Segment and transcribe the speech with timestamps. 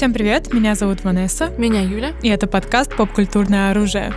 [0.00, 1.50] Всем привет, меня зовут Ванесса.
[1.58, 2.14] Меня Юля.
[2.22, 4.14] И это подкаст «Поп-культурное оружие».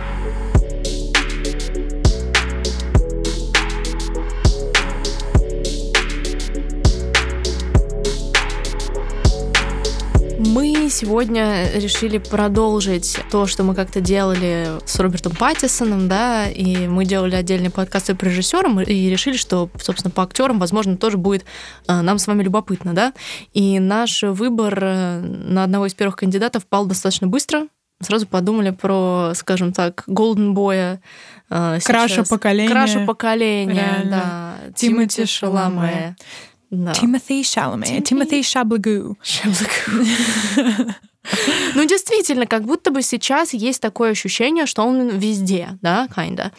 [10.94, 17.34] Сегодня решили продолжить то, что мы как-то делали с Робертом Паттисоном, да, и мы делали
[17.34, 21.44] отдельный подкаст по режиссерам и решили, что, собственно, по актерам, возможно, тоже будет
[21.88, 23.12] э, нам с вами любопытно, да.
[23.52, 27.66] И наш выбор э, на одного из первых кандидатов пал достаточно быстро.
[28.00, 31.00] Сразу подумали про, скажем так, Голден Боя.
[31.50, 32.70] Э, Краша поколения.
[32.70, 34.54] Краша поколения, да.
[34.76, 36.14] Тимоти Шаламе.
[36.74, 36.92] Да.
[36.94, 38.00] Тимоти Шаламе.
[38.00, 39.16] Тимоти Шаблагу.
[39.22, 40.92] Шаблагу.
[41.74, 46.52] Ну, действительно, как будто бы сейчас есть такое ощущение, что он везде, да, kinda.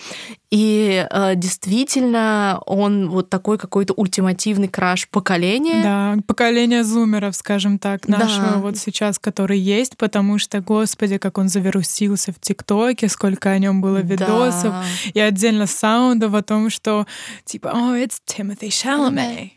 [0.49, 5.83] И э, действительно, он вот такой какой-то ультимативный краш поколения.
[5.83, 8.57] Да, поколение зумеров, скажем так, нашего да.
[8.57, 13.81] вот сейчас, который есть, потому что, господи, как он завирусился в ТикТоке, сколько о нем
[13.81, 14.83] было видосов, да.
[15.13, 17.05] и отдельно саундов о том, что
[17.43, 19.51] типа, о, oh, it's Timothy Chalamet.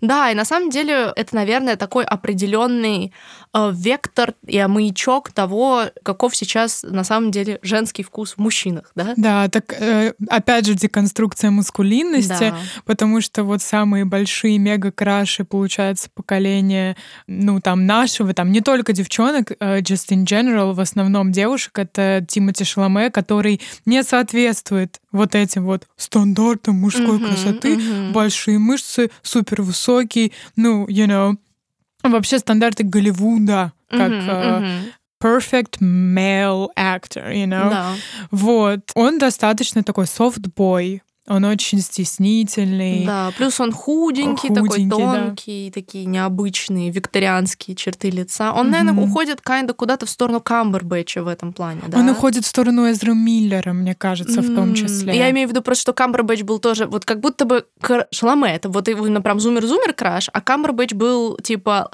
[0.00, 3.12] Да, и на самом деле это, наверное, такой определенный
[3.54, 9.12] вектор и маячок того, каков сейчас на самом деле женский вкус в мужчинах, да?
[9.16, 12.56] Да, так э, опять же деконструкция маскулинности, да.
[12.86, 19.52] потому что вот самые большие мега-краши, получается, поколение, ну, там, нашего, там, не только девчонок,
[19.52, 25.66] э, just in general, в основном девушек, это Тимоти Шаломе, который не соответствует вот этим
[25.66, 28.12] вот стандартам мужской uh-huh, красоты, uh-huh.
[28.12, 31.36] большие мышцы, супер высокий, ну, you know,
[32.10, 34.92] вообще стандарты Голливуда, как uh-huh.
[35.22, 37.70] perfect male actor, you know.
[37.70, 37.94] Да.
[38.30, 38.80] Вот.
[38.94, 41.00] Он достаточно такой soft boy,
[41.32, 43.04] он очень стеснительный.
[43.06, 45.80] Да, плюс он худенький, худенький такой тонкий, да.
[45.80, 48.52] такие необычные викторианские черты лица.
[48.52, 48.72] Он, угу.
[48.72, 51.98] наверное, уходит kinda куда-то в сторону Камбербэтча в этом плане, да?
[51.98, 55.16] Он уходит в сторону Эзра Миллера, мне кажется, в том числе.
[55.16, 57.66] Я имею в виду просто, что Камбербэтч был тоже, вот как будто бы
[58.10, 61.90] Шаломе, это вот именно прям зумер-зумер краш, а Камбербэтч был типа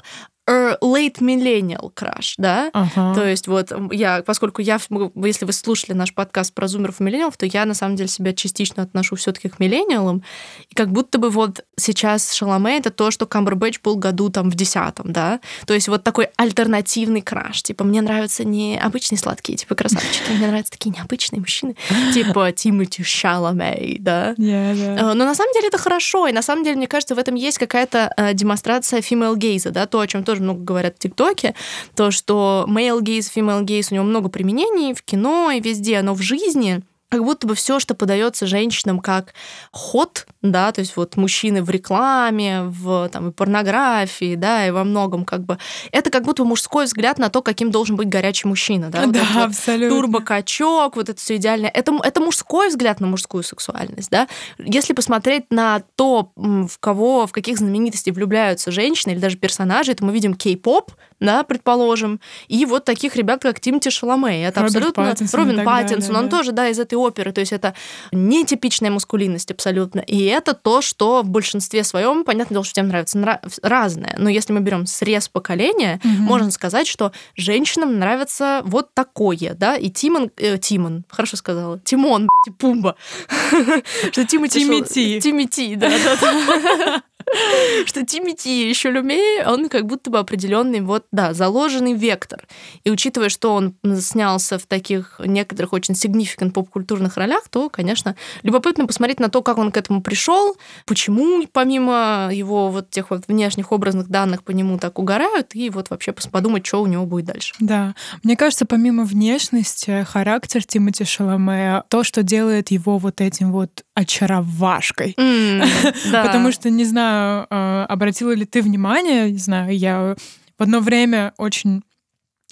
[0.49, 2.69] late millennial crush, да?
[2.73, 3.13] Ага.
[3.15, 4.79] То есть вот я, поскольку я,
[5.15, 8.33] если вы слушали наш подкаст про зумеров и миллениалов, то я на самом деле себя
[8.33, 10.23] частично отношу все таки к миллениалам.
[10.69, 14.55] И как будто бы вот сейчас Шаломе это то, что Камбербэтч был году там в
[14.55, 15.39] десятом, да?
[15.65, 17.63] То есть вот такой альтернативный краш.
[17.63, 21.75] Типа мне нравятся не обычные сладкие, типа красавчики, мне нравятся такие необычные мужчины,
[22.13, 24.33] типа Тимоти Шаломе, да?
[24.33, 25.13] Yeah, yeah.
[25.13, 27.57] Но на самом деле это хорошо, и на самом деле, мне кажется, в этом есть
[27.57, 31.53] какая-то э, демонстрация female gaze, да, то, о чем тоже тоже много говорят в ТикТоке,
[31.95, 36.13] то, что male gaze, female gaze, у него много применений в кино и везде, но
[36.13, 36.81] в жизни.
[37.09, 39.33] Как будто бы все, что подается женщинам как
[39.71, 44.83] ход, да, то есть вот мужчины в рекламе, в там, и порнографии, да, и во
[44.83, 45.57] многом как бы,
[45.91, 49.23] это как будто мужской взгляд на то, каким должен быть горячий мужчина, да, вот да,
[49.33, 49.97] вот абсолютно.
[49.97, 54.27] турбокачок, вот это все идеальное, это, это мужской взгляд на мужскую сексуальность, да,
[54.57, 60.05] если посмотреть на то, в кого, в каких знаменитостей влюбляются женщины или даже персонажи, это
[60.05, 65.03] мы видим кей-поп, да, предположим, и вот таких ребят, как Тимати Шаломе, это Роберт абсолютно...
[65.03, 66.37] Паттинсон Робин Паттинсон, он да.
[66.37, 67.31] тоже, да, из этой оперы.
[67.31, 67.75] То есть это
[68.11, 69.99] нетипичная мускулинность абсолютно.
[69.99, 73.39] И это то, что в большинстве своем, понятно дело, что всем нравится нрав...
[73.61, 74.15] разное.
[74.17, 76.13] Но если мы берем срез поколения, угу.
[76.13, 79.75] можно сказать, что женщинам нравится вот такое, да.
[79.75, 82.95] И Тимон, э, Тимон, хорошо сказала, Тимон, Пумба,
[84.11, 87.03] что Тимати, Тимити, Тимити, да, да.
[87.85, 92.47] что Тимити еще Люмей, он как будто бы определенный вот, да, заложенный вектор.
[92.83, 98.87] И учитывая, что он снялся в таких некоторых очень significant поп-культурных ролях, то, конечно, любопытно
[98.87, 103.71] посмотреть на то, как он к этому пришел, почему помимо его вот тех вот внешних
[103.71, 107.53] образных данных по нему так угорают, и вот вообще подумать, что у него будет дальше.
[107.59, 107.95] Да.
[108.23, 115.15] Мне кажется, помимо внешности, характер Тимати Шаломе, то, что делает его вот этим вот очаровашкой.
[116.11, 117.18] Потому что, не знаю,
[117.49, 120.15] э, обратила ли ты внимание, не знаю, я
[120.57, 121.83] в одно время очень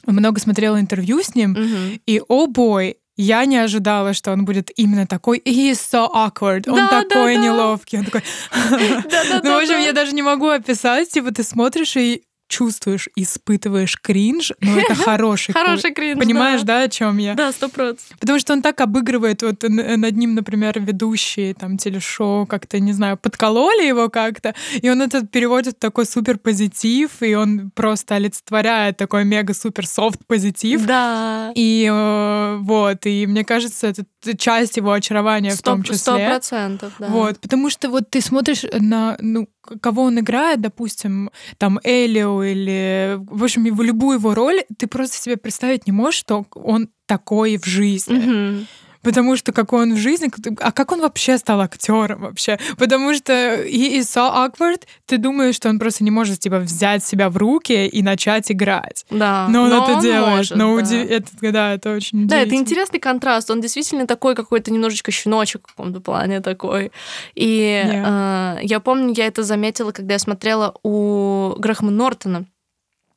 [0.06, 2.02] много смотрела интервью с ним, mm-hmm.
[2.06, 5.42] и, о oh бой, я не ожидала, что он будет именно такой.
[5.44, 6.69] He is so awkward.
[6.69, 7.98] Он да, такой да, неловкий.
[7.98, 8.22] Он такой...
[9.44, 11.10] Ну, в общем, я даже не могу описать.
[11.10, 16.90] Типа, ты смотришь, и чувствуешь, испытываешь кринж, но это хороший Хороший кринж, Понимаешь, да, о
[16.90, 17.34] чем я?
[17.34, 18.18] Да, сто процентов.
[18.20, 23.18] Потому что он так обыгрывает, вот над ним, например, ведущие там телешоу как-то, не знаю,
[23.18, 28.98] подкололи его как-то, и он это переводит в такой супер позитив, и он просто олицетворяет
[28.98, 30.86] такой мега-супер софт позитив.
[30.86, 31.52] Да.
[31.56, 34.06] И э, вот, и мне кажется, это
[34.38, 35.98] часть его очарования 100, в том числе.
[35.98, 37.08] Сто процентов, да.
[37.08, 39.48] Вот, потому что вот ты смотришь на, ну,
[39.82, 45.18] кого он играет, допустим, там Элио Или, в общем, в любую его роль, ты просто
[45.18, 48.16] себе представить не можешь, что он такой в жизни.
[48.16, 48.68] Мгм.
[49.02, 50.30] Потому что какой он в жизни,
[50.60, 52.60] а как он вообще стал актером вообще?
[52.78, 57.04] Потому что he is so awkward, ты думаешь, что он просто не может типа взять
[57.04, 59.06] себя в руки и начать играть.
[59.10, 59.48] Да.
[59.50, 60.36] Но он это делает.
[60.36, 60.96] может, но да.
[60.96, 63.50] это, да, это очень Да, это интересный контраст.
[63.50, 66.92] Он действительно такой какой-то немножечко щеночек в каком-то плане такой.
[67.36, 68.58] И Yeah.
[68.58, 72.46] э, я помню, я это заметила, когда я смотрела у Грэхэма Нортона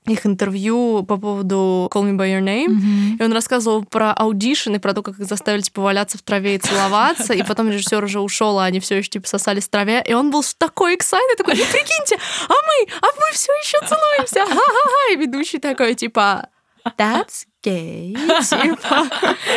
[0.06, 2.69] их интервью по поводу Call Me By Your Name.
[2.69, 3.17] Мгм.
[3.17, 6.55] И он рассказывал про audition и про то, как их заставили типа валяться в траве
[6.55, 10.02] и целоваться, и потом режиссер уже ушел, а они все еще типа сосались в траве,
[10.06, 12.19] и он был такой excited, такой, «Ну, прикиньте,
[12.49, 16.49] а мы, а мы все еще целуемся, ха-ха-ха, и ведущий такой типа,
[16.97, 19.09] that's gay, типа,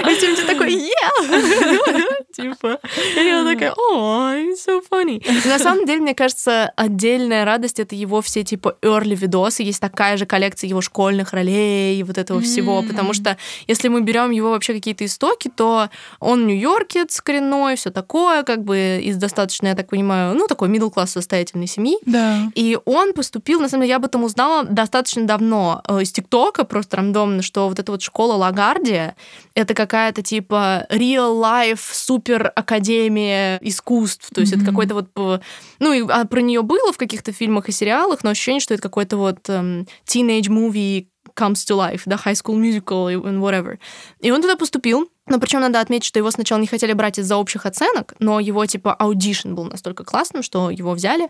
[0.09, 2.79] и Тимати такой, yeah, типа,
[3.15, 5.17] и я такая, о, it's so funny.
[5.17, 9.79] И на самом деле, мне кажется, отдельная радость— это его все, типа, early видосы, есть
[9.79, 14.31] такая же коллекция его школьных ролей и вот этого всего, потому что если мы берем
[14.31, 15.89] его вообще какие-то истоки, то
[16.19, 20.91] он нью-йоркец коренной, все такое, как бы из достаточно, я так понимаю, ну, такой middle
[20.91, 21.97] класс состоятельной семьи.
[22.05, 22.51] Да.
[22.55, 26.63] И он поступил, на самом деле, я об этом узнала достаточно давно э, из ТикТока,
[26.65, 29.15] просто рандомно, что вот эта вот школа Лагардия—
[29.55, 34.71] это какая-то типа real life супер академия искусств, то есть это Мгм.
[34.71, 35.07] какой-то вот...
[35.15, 35.39] э,
[35.79, 38.83] Ну, и а, про нее было в каких-то фильмах и сериалах, но ощущение, что это
[38.83, 43.77] какой-то вот эм, teenage movie comes to life, да, high school musical and whatever.
[44.19, 47.37] И он туда поступил, но причем надо отметить, что его сначала не хотели брать из-за
[47.37, 51.29] общих оценок, но его типа audition был настолько классным, что его взяли.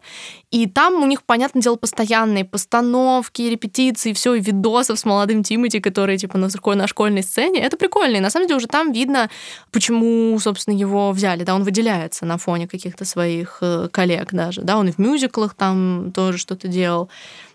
[0.49, 5.79] И там у них, понятное дело, постоянные постановки, репетиции, все, и видосов с молодым Тимати,
[5.79, 7.59] который типа на такой на школьной сцене.
[7.61, 8.17] Это прикольно.
[8.17, 9.29] И на самом деле уже там видно,
[9.71, 11.43] почему, собственно, его взяли.
[11.43, 14.61] Да, он выделяется на фоне каких-то своих э, коллег даже.
[14.61, 17.09] Да, он и в мюзиклах там тоже что-то делал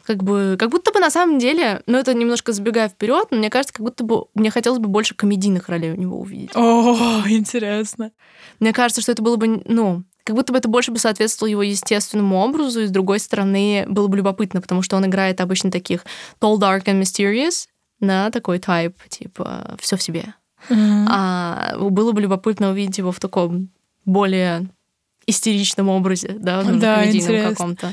[0.09, 3.51] как бы, как будто бы на самом деле, ну это немножко забегая вперед, но мне
[3.51, 6.57] кажется, как будто бы мне хотелось бы больше комедийных ролей у него увидеть.
[6.57, 8.11] О, интересно.
[8.59, 11.63] Мне кажется, что это было бы, ну, как будто бы это больше бы соответствовало его
[11.63, 16.07] естественному образу, и с другой стороны, было бы любопытно, потому что он играет обычно таких
[16.41, 17.67] tall, dark and mysterious,
[18.01, 20.33] да, такой тайп, типа, все в себе.
[20.71, 21.07] Мгм.
[21.11, 23.69] А было бы любопытно увидеть его в таком
[24.07, 24.71] более
[25.27, 27.93] истеричном образе, да, Да, комедийном каком-то.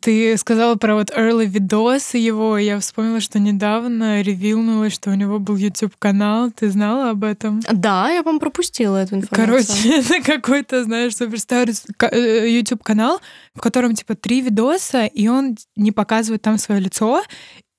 [0.00, 5.38] Ты сказала про вот early видосы его, я вспомнила, что недавно ревилнулась, что у него
[5.38, 6.50] был YouTube-канал.
[6.50, 7.60] Ты знала об этом?
[7.72, 9.46] Да, я, по-моему, пропустила эту информацию.
[9.46, 11.68] Короче, это какой-то, знаешь, суперстар
[12.12, 13.20] э, YouTube-канал,
[13.54, 17.22] в котором типа три видоса, и он не показывает там свое лицо.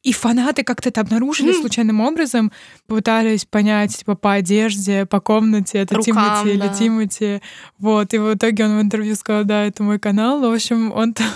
[0.03, 1.61] И фанаты как-то это обнаружили М.
[1.61, 2.51] случайным образом,
[2.87, 6.69] пытались понять, типа, по одежде, по комнате, это Рукам, Тимати или да.
[6.69, 7.41] Тимати.
[7.77, 10.39] Вот, и в итоге он в интервью сказал, да, это мой канал.
[10.39, 11.27] В общем, он там...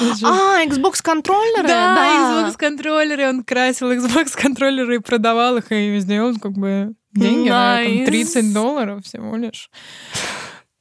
[0.22, 1.66] А, Xbox контроллеры?
[1.68, 7.48] Да, Xbox контроллеры, он красил Xbox контроллеры и продавал их, и сделал как бы деньги
[7.48, 8.06] на этом, Nice.
[8.06, 9.70] 30 долларов всего лишь.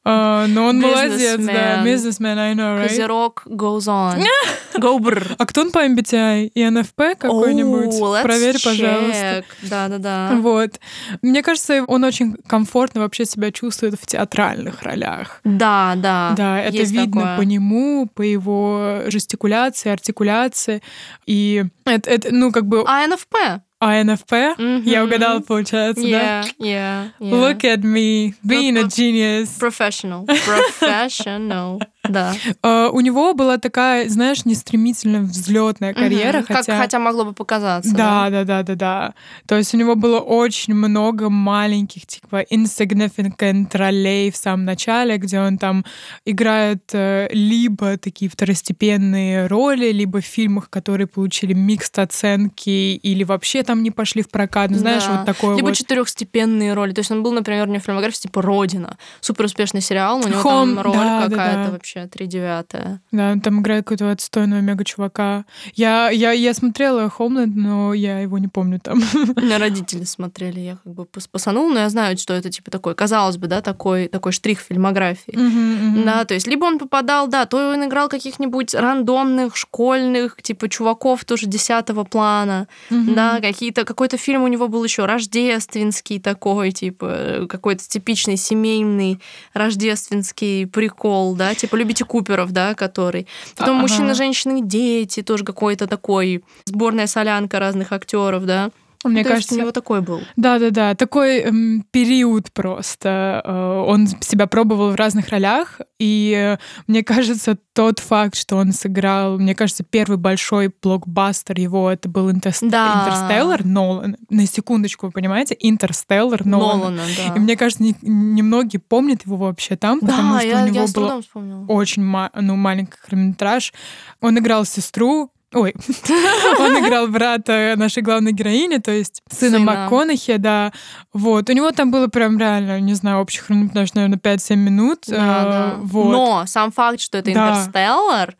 [0.06, 2.90] А, но он молодец, да, бизнесмен, I know, right?
[2.90, 4.22] Козерог goes on.
[4.76, 5.36] Go brr.
[5.38, 6.52] А кто он по MBTI?
[6.56, 7.94] INFP какой-нибудь?
[7.94, 9.14] Oh, let's Проверь, пожалуйста.
[9.14, 9.46] check.
[9.62, 10.32] Да-да-да.
[10.40, 10.80] Вот.
[11.22, 15.40] Мне кажется, он очень комфортно вообще себя чувствует в театральных ролях.
[15.44, 16.34] Да, да.
[16.36, 17.38] Да, это есть видно такое.
[17.38, 20.82] по нему, по его жестикуляции, артикуляции.
[21.26, 23.62] И это, это, ну, как бы А НФП?
[23.83, 24.55] INFP.
[24.85, 25.05] Я Мгм.
[25.09, 26.41] угадала, получается, да?
[26.43, 27.31] Yeah, yeah, yeah.
[27.31, 29.51] Look at me, being a Look- genius.
[29.59, 30.27] Professional.
[30.27, 31.81] Professional.
[32.10, 32.34] Да.
[32.62, 36.48] А, у него была такая, знаешь, нестремительно взлетная карьера, Мгм.
[36.48, 36.78] Как хотя...
[36.78, 37.94] хотя могло бы показаться.
[37.94, 39.14] Да, да, да, да, да.
[39.48, 45.40] То есть у него было очень много маленьких, типа, insignificant ролей в самом начале, где
[45.40, 45.84] он там
[46.26, 53.64] играет э, либо такие второстепенные роли, либо в фильмах, которые получили микст оценки или вообще
[53.64, 54.72] там не пошли в прокат.
[54.72, 55.18] Ну, знаешь, Да.
[55.18, 55.76] вот такое Либо вот.
[55.76, 56.94] четырехстепенные роли.
[56.94, 58.98] То есть он был, например, у него в фильмографии типа Родина.
[59.22, 61.72] Супер успешный сериал, у него Home, там роль да, да, какая-то да.
[61.72, 63.02] вообще три девятая.
[63.12, 65.46] Да, он там играет какого-то отстойного мега-чувака.
[65.76, 69.00] Я, я, я смотрела Homeland, но я его не помню там.
[69.00, 73.38] Меня родители смотрели, я как бы пасанула, но я знаю, что это типа такой, казалось
[73.38, 75.36] бы, да, такой, такой штрих в фильмографии.
[75.36, 76.06] Мгм, мгм.
[76.06, 81.24] Да, то есть либо он попадал, да, то он играл каких-нибудь рандомных школьных, типа чуваков
[81.26, 83.14] тоже десятого плана, Мгм.
[83.16, 89.20] да, какие-то какой-то фильм у него был еще рождественский такой, типа какой-то типичный семейный
[89.54, 93.28] рождественский прикол, да, типа любите Куперов, да, который.
[93.56, 93.82] Потом Ага.
[93.82, 98.72] мужчина, женщины, дети, тоже какой-то такой сборная солянка разных актеров, да.
[99.04, 100.22] Мне То кажется, у него такой был.
[100.36, 103.42] Да-да-да, такой эм, период просто.
[103.44, 106.58] Э, он себя пробовал в разных ролях, и э,
[106.88, 112.30] мне кажется, тот факт, что он сыграл, мне кажется, первый большой блокбастер его, это был
[112.30, 112.64] Интерст...
[112.64, 113.06] да.
[113.06, 114.18] Интерстеллар Нолан.
[114.30, 115.56] На секундочку, вы понимаете?
[115.60, 116.80] Интерстеллар Нолан.
[116.80, 117.36] Нолана, да.
[117.36, 120.88] И мне кажется, немногие не помнят его вообще там, да, потому что я, у него
[120.88, 123.74] был очень ма- ну, маленький хронометраж.
[124.22, 125.74] Он играл сестру, Ой,
[126.60, 129.72] он играл брата нашей главной героини, то есть сына, сына.
[129.72, 130.72] МакКонахи, да.
[131.14, 131.50] Вот.
[131.50, 135.04] У него там было прям реально, не знаю, общий хронометраж, наверное, 5-7 минут.
[135.08, 135.76] Да, э, да.
[135.82, 136.12] Вот.
[136.12, 137.50] Но сам факт, что это да.
[137.50, 138.36] Интерстеллар,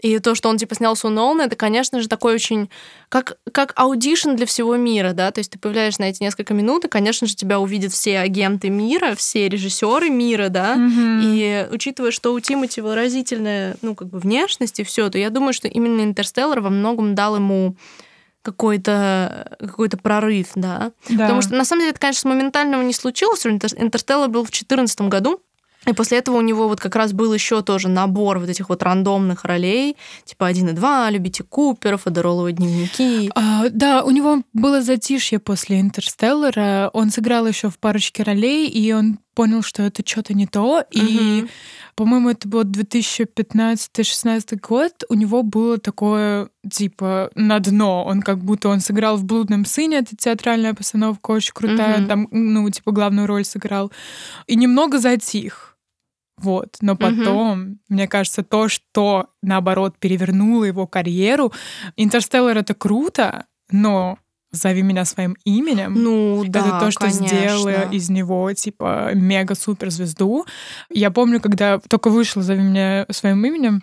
[0.00, 2.70] и то, что он типа снялся у Нолана, это, конечно же, такой очень
[3.08, 6.84] как, как audition для всего мира, да, то есть ты появляешься на эти несколько минут,
[6.84, 11.20] и, конечно же, тебя увидят все агенты мира, все режиссеры мира, да, mm-hmm.
[11.22, 15.52] и учитывая, что у Тимати выразительная, ну, как бы внешность и все, то я думаю,
[15.52, 17.76] что именно Интерстеллар во многом дал ему
[18.46, 20.92] какой-то какой прорыв, да?
[21.08, 21.24] да.
[21.24, 23.44] Потому что, на самом деле, это, конечно, моментального не случилось.
[23.44, 25.40] Интерстеллар был в 2014 году,
[25.86, 28.82] и после этого у него вот как раз был еще тоже набор вот этих вот
[28.82, 33.30] рандомных ролей, типа один и два, Любите Купер, Федороловы дневники.
[33.34, 36.90] А, да, у него было затишье после Интерстеллара.
[36.92, 40.82] Он сыграл еще в парочке ролей, и он понял, что это что-то не то.
[40.90, 41.48] И, угу.
[41.94, 45.04] по-моему, это был 2015-16 год.
[45.08, 48.04] У него было такое, типа, на дно.
[48.04, 52.00] Он как будто он сыграл в «Блудном сыне», это театральная постановка очень крутая.
[52.00, 52.08] Угу.
[52.08, 53.92] Там, ну, типа, главную роль сыграл.
[54.46, 55.75] И немного затих.
[56.38, 56.76] Вот.
[56.80, 57.78] Но потом, угу.
[57.88, 61.52] мне кажется, то, что наоборот перевернуло его карьеру,
[61.96, 64.18] Интерстеллар это круто, но
[64.52, 65.94] зови меня своим именем.
[65.94, 67.26] Ну, да, Это то, что конечно.
[67.26, 70.46] сделало из него, типа, мега-суперзвезду.
[70.90, 73.82] Я помню, когда только вышел «Зови меня своим именем»,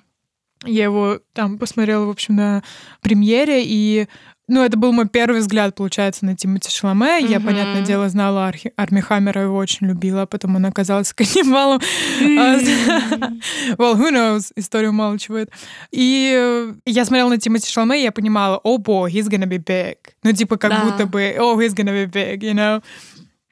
[0.66, 2.64] я его там посмотрела, в общем, на
[3.02, 4.08] премьере, и
[4.48, 7.22] ну, это был мой первый взгляд, получается, на Тимати Шаломе.
[7.22, 7.32] Mm-hmm.
[7.32, 8.74] Я, понятное дело, знала Архи...
[8.76, 11.80] Арми Хаммера, его очень любила, а потом он оказался каннибалом.
[13.78, 14.52] well, who knows?
[14.58, 15.50] История умалчивает.
[15.92, 19.64] И э, я смотрела на Тимати Шаломе, и я понимала, oh boy, he's gonna be
[19.64, 19.98] big.
[20.24, 20.84] Ну, типа, как да.
[20.84, 22.84] будто бы, oh, he's gonna be big, you know?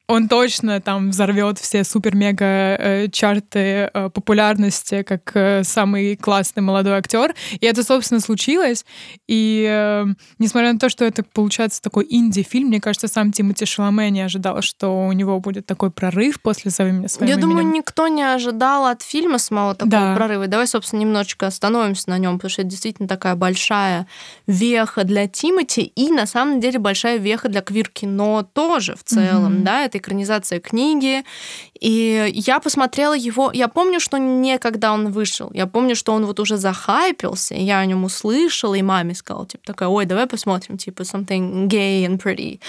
[0.08, 6.94] Он точно там взорвет все супер-мега э, чарты э, популярности как э, самый классный молодой
[6.94, 7.34] актер.
[7.52, 8.84] И это, собственно, случилось.
[9.28, 10.04] И
[10.38, 14.60] несмотря на то, что это получается такой инди-фильм, мне кажется, сам Тимоти Шаломе не ожидал,
[14.62, 17.48] что у него будет такой прорыв после «Зови меня своим Я именем».
[17.48, 20.16] думаю, никто не ожидал от фильма самого такого да.
[20.16, 20.46] прорыва.
[20.46, 24.06] Давай, собственно, немножечко остановимся на нем, потому что это действительно такая большая
[24.46, 29.62] веха для Тимати и, на самом деле, большая веха для квир-кино тоже в целом, mm-hmm.
[29.62, 31.24] да, это экранизация книги.
[31.78, 36.26] И я посмотрела его, я помню, что не когда он вышел, я помню, что он
[36.26, 40.78] вот уже захайпился, я о нем услышала, и маме сказала, типа, такая, ой, давай посмотрим,
[40.78, 42.60] типа, something gay and pretty.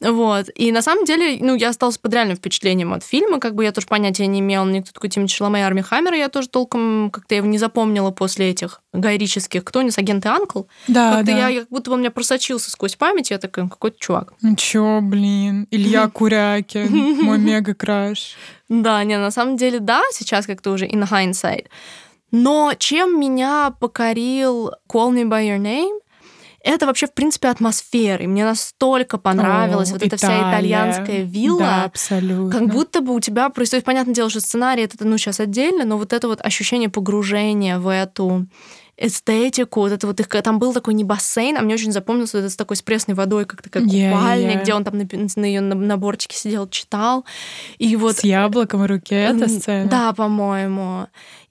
[0.00, 0.46] Вот.
[0.54, 3.72] И на самом деле, ну, я осталась под реальным впечатлением от фильма, как бы я
[3.72, 7.34] тоже понятия не имела, никто такой Тимати Шаломе и Арми Хаммера, я тоже толком как-то
[7.34, 10.64] его не запомнила после этих гайрических, кто не с агенты Анкл.
[10.88, 11.48] Да, как-то да.
[11.48, 14.34] я, как будто он меня просочился сквозь память, я такая, какой-то чувак.
[14.42, 16.08] Ну чё, блин, Илья
[16.72, 18.36] Курякин, мой мега-краш.
[18.68, 21.66] Да, не, на самом деле, да, сейчас как-то уже in hindsight.
[22.30, 25.98] Но чем меня покорил Call Me By Your Name,
[26.62, 28.22] это вообще, в принципе, атмосфера.
[28.24, 30.08] И мне настолько понравилась О, вот Италия.
[30.08, 31.60] эта вся итальянская вилла.
[31.60, 32.50] Да, абсолютно.
[32.50, 35.96] Как будто бы у тебя происходит, понятное дело, что сценарий это, ну, сейчас отдельно, но
[35.96, 38.46] вот это вот ощущение погружения в эту
[38.98, 42.52] эстетику, вот это вот их, там был такой не бассейн, а мне очень запомнился этот
[42.52, 44.62] с такой с пресной водой, как такая yeah, купальня, yeah.
[44.62, 47.24] где он там на, на ее наборчике сидел, читал.
[47.78, 48.18] И вот...
[48.18, 49.88] С яблоком в руке эта сцена.
[49.88, 51.06] Да, по-моему.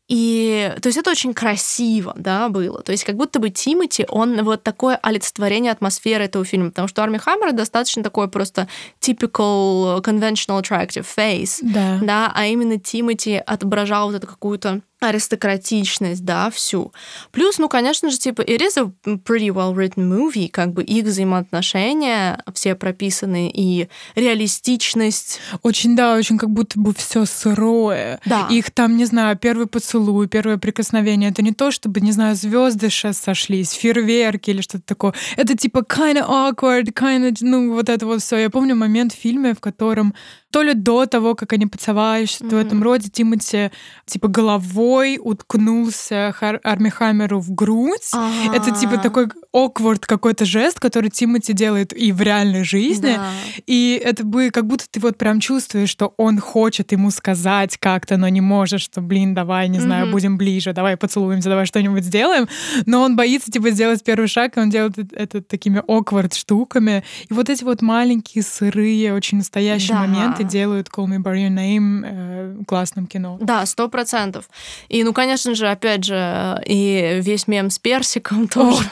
[0.08, 2.82] И, то есть это очень красиво, да, было.
[2.82, 7.04] То есть как будто бы Тимати, он вот такое олицетворение атмосферы этого фильма, потому что
[7.04, 8.70] Арми Хаммер достаточно такой просто
[9.02, 16.50] typical conventional attractive face, да, да а именно Тимати отображал вот эту какую-то аристократичность, да,
[16.50, 16.92] всю.
[17.32, 22.44] Плюс, ну, конечно же, типа, it is a pretty well-written movie, как бы их взаимоотношения
[22.54, 25.40] все прописаны, и реалистичность.
[25.62, 28.20] Очень, да, очень как будто бы все сырое.
[28.26, 28.48] Да.
[28.50, 32.90] Их там, не знаю, первый поцелуй, первое прикосновение, это не то, чтобы, не знаю, звезды
[32.90, 35.14] сейчас сошлись, фейерверки или что-то такое.
[35.36, 38.38] Это типа kind of awkward, kind of, ну, вот это вот все.
[38.38, 40.16] Я помню момент в фильме, в котором
[40.52, 42.50] то ли до того, как они поцеловались, mm-hmm.
[42.50, 43.72] в этом роде Тимати
[44.06, 48.10] типа головой уткнулся Хар- Арми Хаммеру в грудь.
[48.14, 48.56] А-а-а.
[48.56, 53.16] Это типа такой оквард какой-то жест, который Тимати делает и в реальной жизни.
[53.16, 53.26] Да.
[53.66, 58.18] И это бы как будто ты вот прям чувствуешь, что он хочет ему сказать как-то,
[58.18, 60.12] но не может, что, блин, давай, не знаю, mm-hmm.
[60.12, 62.48] будем ближе, давай поцелуемся, давай что-нибудь сделаем.
[62.86, 67.04] Но он боится типа сделать первый шаг, и он делает это такими оквард штуками.
[67.30, 70.06] И вот эти вот маленькие сырые, очень настоящие да.
[70.06, 73.38] моменты делают Call Me By Your Name э, классным кино.
[73.42, 74.50] Да, сто процентов.
[74.90, 78.84] И, ну, конечно же, опять же, и весь мем с персиком тоже.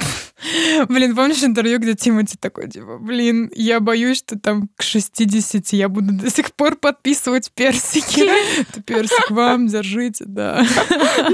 [0.90, 5.88] Блин, помнишь интервью, где Тимати такой, типа, блин, я боюсь, что там к 60 я
[5.88, 8.30] буду до сих пор подписывать персики.
[8.60, 10.66] Это персик вам, держите, да.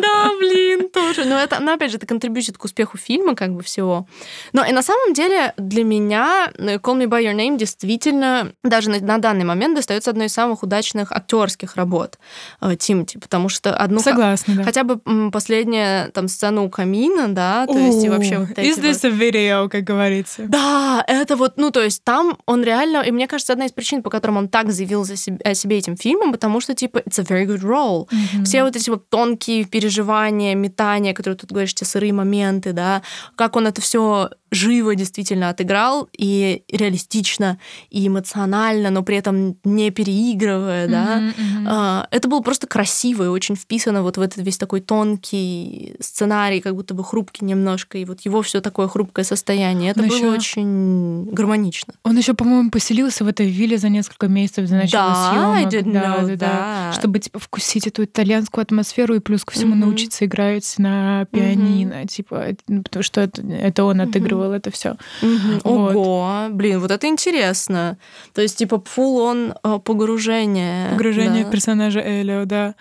[0.02, 1.26] Да, блин, тоже.
[1.26, 4.08] Но это, но опять же, это контрибьютит к успеху фильма, как бы всего.
[4.54, 8.90] Но и на самом деле для меня э, Call Me By Your Name действительно даже
[8.90, 12.20] на, на данный момент достается одной из самых удачных актерских работ
[12.62, 14.00] э, Тимати, потому что одну...
[14.00, 14.64] Согласна, да.
[14.64, 15.00] Хотя бы
[15.32, 19.70] последняя там сцена у камина, да, то есть и вообще вот эти Is a video,
[19.70, 20.44] как говорится?
[20.48, 24.04] Да, это вот, ну, то есть там он реально, и мне кажется, одна из причин,
[24.04, 27.20] по которым он так заявил за себе, о себе этим фильмом, потому что, типа, it's
[27.20, 28.08] a very good role.
[28.10, 28.44] Mm-hmm.
[28.44, 33.02] Все вот эти вот тонкие переживания, метания, которые тут говоришь, те сырые моменты, да,
[33.36, 37.58] как он это все живо действительно отыграл и реалистично,
[37.90, 41.22] и эмоционально, но при этом не переигрывая, mm-hmm, да.
[41.22, 42.08] Mm-hmm.
[42.12, 46.76] Это было просто красиво и очень вписано вот в этот весь такой тонкий сценарий, как
[46.76, 49.92] будто бы хрупкий немножко, и вот его все такое хрупкое состояние.
[49.92, 50.30] Это он было еще...
[50.30, 51.94] очень гармонично.
[52.04, 55.74] Он еще, по-моему, поселился в этой вилле за несколько месяцев до начала да, съемок.
[55.74, 59.76] I да, know да, да, чтобы типа вкусить эту итальянскую атмосферу и плюс ко всему
[59.76, 59.80] mm-hmm.
[59.80, 62.08] научиться играть на пианино, mm-hmm.
[62.08, 64.58] типа, ну, потому что это, это он отыгрывал mm-hmm.
[64.58, 64.96] это все.
[65.22, 65.62] Mm-hmm.
[65.64, 65.96] Вот.
[65.96, 67.98] Ого, блин, вот это интересно.
[68.34, 70.90] То есть типа full он э, погружение.
[70.92, 71.50] Погружение да.
[71.50, 72.76] в персонажа Элио, да.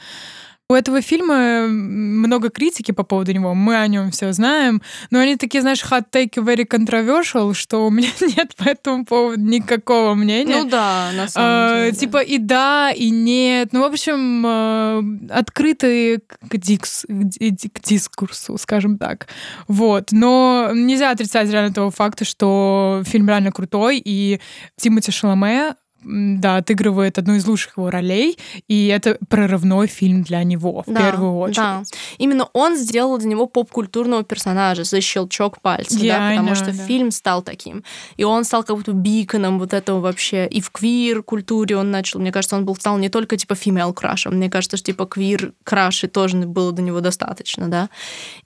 [0.70, 5.34] У этого фильма много критики по поводу него, мы о нем все знаем, но они
[5.34, 10.62] такие, знаешь, hot take very controversial, что у меня нет по этому поводу никакого мнения.
[10.62, 11.96] Ну да, на самом а, деле.
[11.96, 13.72] Типа и да, и нет.
[13.72, 19.26] Ну, в общем, э, открытые к, дикс, к дискурсу, скажем так.
[19.66, 20.12] Вот.
[20.12, 24.40] Но нельзя отрицать реально того факта, что фильм реально крутой, и
[24.76, 28.38] Тимоти Шаломе да, отыгрывает одну из лучших его ролей,
[28.68, 31.56] и это прорывной фильм для него в да, первую очередь.
[31.56, 31.82] Да.
[32.18, 36.66] Именно он сделал для него поп-культурного персонажа за щелчок пальца, yeah, да, потому know, что
[36.66, 36.84] да.
[36.84, 37.84] фильм стал таким.
[38.16, 40.46] И он стал как будто биконом вот этого вообще.
[40.46, 44.36] И в квир-культуре он начал, мне кажется, он был стал не только типа female крашем,
[44.36, 47.88] мне кажется, что типа квир-краши тоже было до него достаточно, да.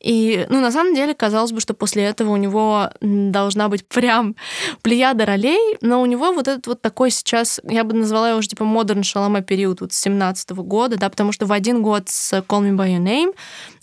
[0.00, 4.34] И, ну, на самом деле, казалось бы, что после этого у него должна быть прям
[4.82, 8.38] плеяда ролей, но у него вот этот вот такой сейчас сейчас, я бы назвала его
[8.38, 11.82] уже типа модерн шалома период вот с 17 -го года, да, потому что в один
[11.82, 13.34] год с Call Me By Your Name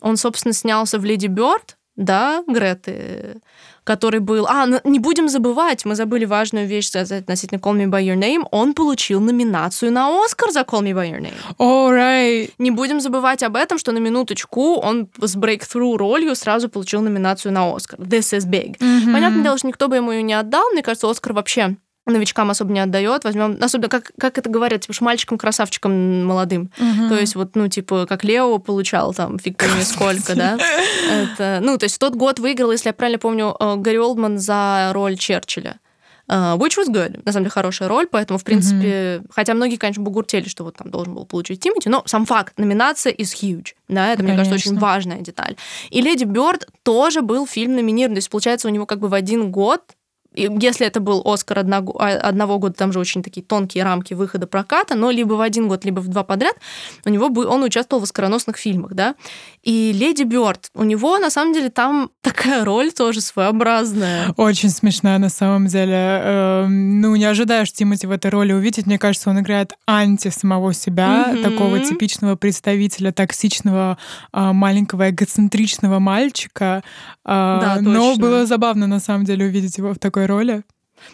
[0.01, 3.41] он, собственно, снялся в Леди Бёрд, да, Греты,
[3.83, 4.47] который был...
[4.47, 8.47] А, не будем забывать, мы забыли важную вещь сказать относительно Call Me By Your Name.
[8.51, 11.33] Он получил номинацию на Оскар за Call Me By Your Name.
[11.59, 12.51] All right.
[12.57, 17.51] Не будем забывать об этом, что на минуточку он с breakthrough ролью сразу получил номинацию
[17.51, 17.99] на Оскар.
[17.99, 18.77] This is big.
[18.77, 19.13] Mm-hmm.
[19.13, 20.69] Понятное дело, что никто бы ему ее не отдал.
[20.71, 21.75] Мне кажется, Оскар вообще
[22.11, 23.23] новичкам особо не отдает.
[23.23, 26.71] Возьмем, особенно как, как это говорят, типа, мальчикам-красавчикам молодым.
[26.77, 27.09] Угу.
[27.09, 30.57] То есть вот, ну, типа, как Лео получал там фиг пойми сколько, да.
[31.09, 34.37] Это, ну, то есть в тот год выиграл, если я правильно помню, э, Гарри Олдман
[34.37, 35.79] за роль Черчилля.
[36.29, 37.21] Uh, which was good.
[37.25, 39.25] На самом деле хорошая роль, поэтому, в принципе, mm-hmm.
[39.31, 43.11] хотя многие, конечно, бугуртели, что вот там должен был получить Тимати, но сам факт, номинация
[43.11, 43.73] is huge.
[43.89, 44.23] Да, это, конечно.
[44.23, 45.57] мне кажется, очень важная деталь.
[45.89, 48.15] И «Леди Бёрд» тоже был фильм номинирован.
[48.15, 49.81] То есть, получается, у него как бы в один год
[50.33, 54.47] если это был Оскар одного, а, одного года, там же очень такие тонкие рамки выхода
[54.47, 56.55] проката, но либо в один год, либо в два подряд,
[57.05, 59.15] у него бы, он участвовал в оскароносных фильмах, да.
[59.63, 64.33] И Леди Бёрд, у него на самом деле там такая роль тоже своеобразная.
[64.37, 65.95] Очень смешная на самом деле.
[65.95, 68.85] Эм, ну, не ожидаешь Тимати в этой роли увидеть.
[68.85, 71.43] Мне кажется, он играет анти самого себя, mm-hmm.
[71.43, 73.97] такого типичного представителя токсичного
[74.31, 76.83] а, маленького эгоцентричного мальчика.
[77.23, 80.63] А, да, но было забавно на самом деле увидеть его в такой такой роли?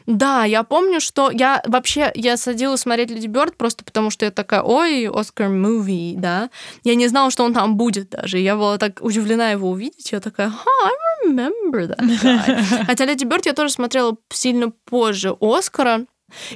[0.05, 4.31] Да, я помню, что я вообще, я садилась смотреть Леди Бёрд просто потому, что я
[4.31, 6.49] такая, ой, Оскар муви, да.
[6.83, 8.37] Я не знала, что он там будет даже.
[8.37, 10.11] Я была так удивлена его увидеть.
[10.11, 12.85] Я такая, I remember that guy.
[12.85, 16.05] Хотя Леди Бёрд я тоже смотрела сильно позже Оскара.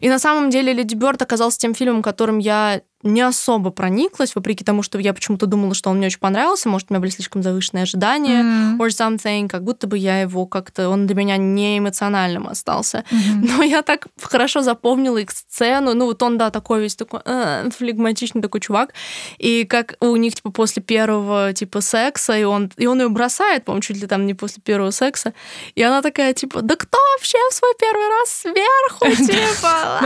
[0.01, 4.63] И на самом деле Леди Бёрд оказался тем фильмом, которым я не особо прониклась, вопреки
[4.63, 7.43] тому, что я почему-то думала, что он мне очень понравился, может, у меня были слишком
[7.43, 8.77] завышенные ожидания, mm-hmm.
[8.77, 13.03] or something, как будто бы я его как-то, он для меня не эмоциональным остался.
[13.11, 13.51] Mm-hmm.
[13.57, 17.69] Но я так хорошо запомнила их сцену, ну вот он, да, такой весь такой э,
[17.77, 18.93] флегматичный такой чувак,
[19.37, 23.65] и как у них, типа, после первого, типа, секса, и он, и он ее бросает,
[23.65, 25.33] по-моему, чуть ли там не после первого секса,
[25.75, 30.01] и она такая, типа, да кто вообще в свой первый раз сверху, типа?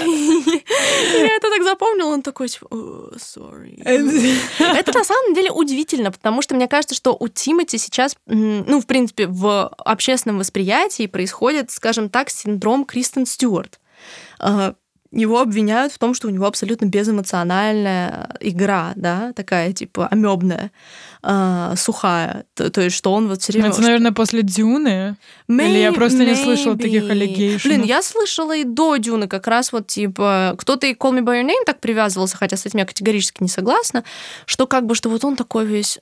[1.20, 2.66] Я это так запомнила, он такой, типа,
[3.16, 3.82] sorry.
[3.84, 8.86] Это на самом деле удивительно, потому что мне кажется, что у Тимати сейчас, ну, в
[8.86, 13.80] принципе, в общественном восприятии происходит, скажем так, синдром Кристен Стюарт
[14.38, 14.74] а,
[15.12, 20.70] его обвиняют в том, что у него абсолютно безэмоциональная игра, да, такая типа амебная,
[21.22, 22.44] э, сухая.
[22.54, 23.70] То, то есть, что он вот все время...
[23.70, 25.16] Это, наверное, после Дюны?
[25.48, 26.30] May, Или я просто maybe.
[26.30, 27.64] не слышала таких аллегейшенов?
[27.64, 30.54] Блин, я слышала и до Дюны как раз вот типа...
[30.58, 33.48] Кто-то и Call Me By Your Name так привязывался, хотя с этим я категорически не
[33.48, 34.04] согласна,
[34.46, 35.98] что как бы, что вот он такой весь...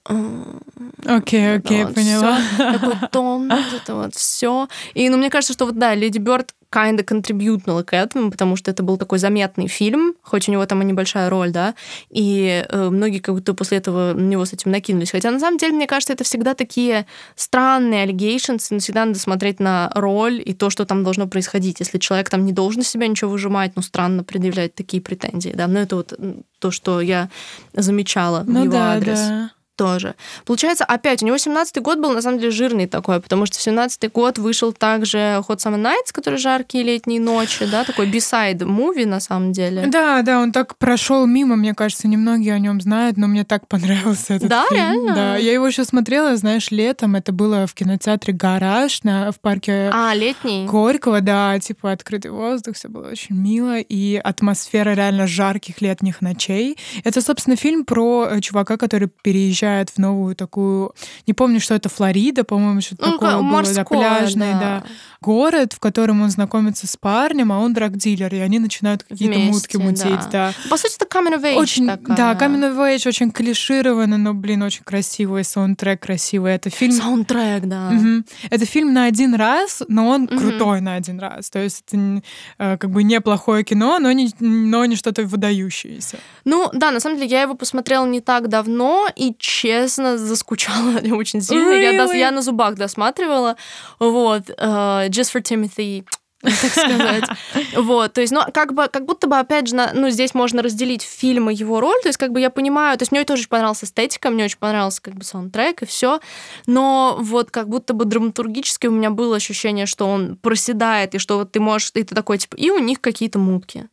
[1.07, 2.41] Окей, окей, поняла.
[2.59, 4.69] Такой тон, вот это вот все.
[4.93, 8.71] И, ну, мне кажется, что вот, да, Леди Бёрд kinda контрибьютнула к этому, потому что
[8.71, 11.75] это был такой заметный фильм, хоть у него там и небольшая роль, да,
[12.11, 15.11] и э, многие как будто после этого на него с этим накинулись.
[15.11, 19.61] Хотя на самом деле, мне кажется, это всегда такие странные allegations, и всегда надо смотреть
[19.61, 21.81] на роль и то, что там должно происходить.
[21.81, 25.81] Если человек там не должен себя ничего выжимать, ну, странно предъявлять такие претензии, да, но
[25.81, 26.13] это вот
[26.59, 27.31] то, что я
[27.73, 29.19] замечала ну, в его да, адрес.
[29.19, 30.17] Да тоже.
[30.45, 33.67] Получается, опять, у него 17-й год был, на самом деле, жирный такой, потому что в
[33.67, 39.05] 17-й год вышел также Hot Summer Nights, который жаркие летние ночи, да, такой бисайд муви
[39.05, 39.87] на самом деле.
[39.87, 43.69] Да, да, он так прошел мимо, мне кажется, немногие о нем знают, но мне так
[43.69, 44.81] понравился этот да, фильм.
[44.81, 45.15] Реально?
[45.15, 49.91] Да, я его еще смотрела, знаешь, летом, это было в кинотеатре «Гараж» на, в парке
[49.95, 50.67] а, летний?
[50.67, 56.77] Горького, да, типа открытый воздух, все было очень мило, и атмосфера реально жарких летних ночей.
[57.05, 60.93] Это, собственно, фильм про э, чувака, который переезжает переезжает в новую такую,
[61.27, 64.61] не помню, что это Флорида, по-моему, что-то ну, такое морской, было, да, пляжный, да.
[64.61, 64.85] да,
[65.21, 69.77] город, в котором он знакомится с парнем, а он драг-дилер, и они начинают какие-то мутки
[69.77, 70.53] мутить, да.
[70.53, 70.53] да.
[70.71, 72.17] По сути, это age очень, такая.
[72.17, 76.55] Да, age очень клишированно, но, блин, очень красивый, саундтрек красивый.
[76.55, 76.93] Это фильм...
[76.93, 77.91] Саундтрек, да.
[77.91, 78.25] Угу.
[78.51, 80.39] Это фильм на один раз, но он угу.
[80.39, 81.51] крутой на один раз.
[81.51, 82.23] То есть это
[82.59, 86.19] э, как бы неплохое кино, но не, но не что-то выдающееся.
[86.45, 91.41] Ну, да, на самом деле я его посмотрела не так давно, и честно, заскучала очень
[91.41, 91.71] сильно.
[91.71, 92.13] Really?
[92.13, 93.57] Я, я на зубах досматривала.
[93.99, 94.51] Вот.
[94.51, 96.05] Uh, Just for Timothy
[96.41, 97.25] так сказать.
[97.77, 100.63] Вот, то есть, ну, как бы, как будто бы, опять же, на, ну, здесь можно
[100.63, 103.41] разделить фильм и его роль, то есть, как бы я понимаю, то есть, мне тоже
[103.41, 106.21] очень понравилась эстетика, мне очень понравился, как бы, саундтрек и все,
[106.67, 111.39] но вот как будто бы драматургически у меня было ощущение, что он проседает, и что
[111.39, 113.89] вот ты можешь, и ты такой, типа, и у них какие-то мутки.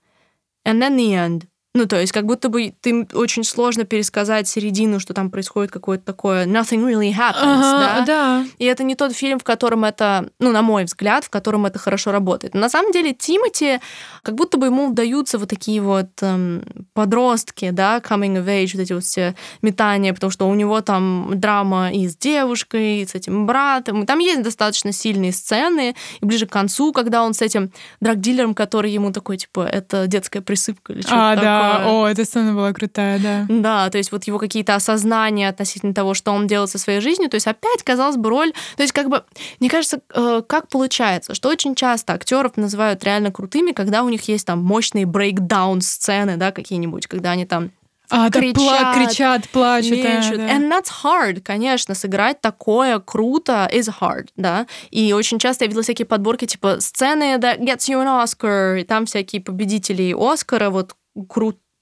[0.68, 1.44] And then the end.
[1.76, 6.06] Ну, то есть, как будто бы ты очень сложно пересказать середину, что там происходит какое-то
[6.06, 8.06] такое nothing really happens, ага, да?
[8.06, 8.46] да?
[8.60, 11.78] И это не тот фильм, в котором это, ну, на мой взгляд, в котором это
[11.78, 12.54] хорошо работает.
[12.54, 13.82] Но на самом деле Тимати,
[14.24, 18.82] как будто бы ему удаются вот такие вот эм, подростки, да, coming of age, вот
[18.82, 23.16] эти вот все метания, потому что у него там драма и с девушкой, и с
[23.16, 27.74] этим братом, там есть достаточно сильные сцены, и ближе к концу, когда он с этим
[28.00, 31.44] драгдилером, который ему такой, типа, это детская присыпка или что-то а, такое.
[31.44, 33.46] Да о, эта сцена была крутая, да.
[33.50, 37.30] Да, то есть вот его какие-то осознания относительно того, что он делает со своей жизнью,
[37.30, 38.54] то есть опять, казалось бы, роль...
[38.78, 39.24] То есть как бы,
[39.60, 44.28] мне кажется, э, как получается, что очень часто актеров называют реально крутыми, когда у них
[44.28, 47.72] есть там мощные брейкдаун-сцены, да, какие-нибудь, когда они там
[48.10, 49.92] а, кричат, пла- кричат, плачут.
[49.92, 50.38] Мечут.
[50.38, 50.56] Да.
[50.56, 54.68] And that's hard, конечно, сыграть такое круто is hard, да.
[54.92, 58.84] И очень часто я видела всякие подборки, типа, сцены that gets you an Oscar, и
[58.84, 60.96] там всякие победители Оскара, вот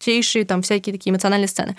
[0.04, 1.76] крутейшие там всякие такие эмоциональные сцены.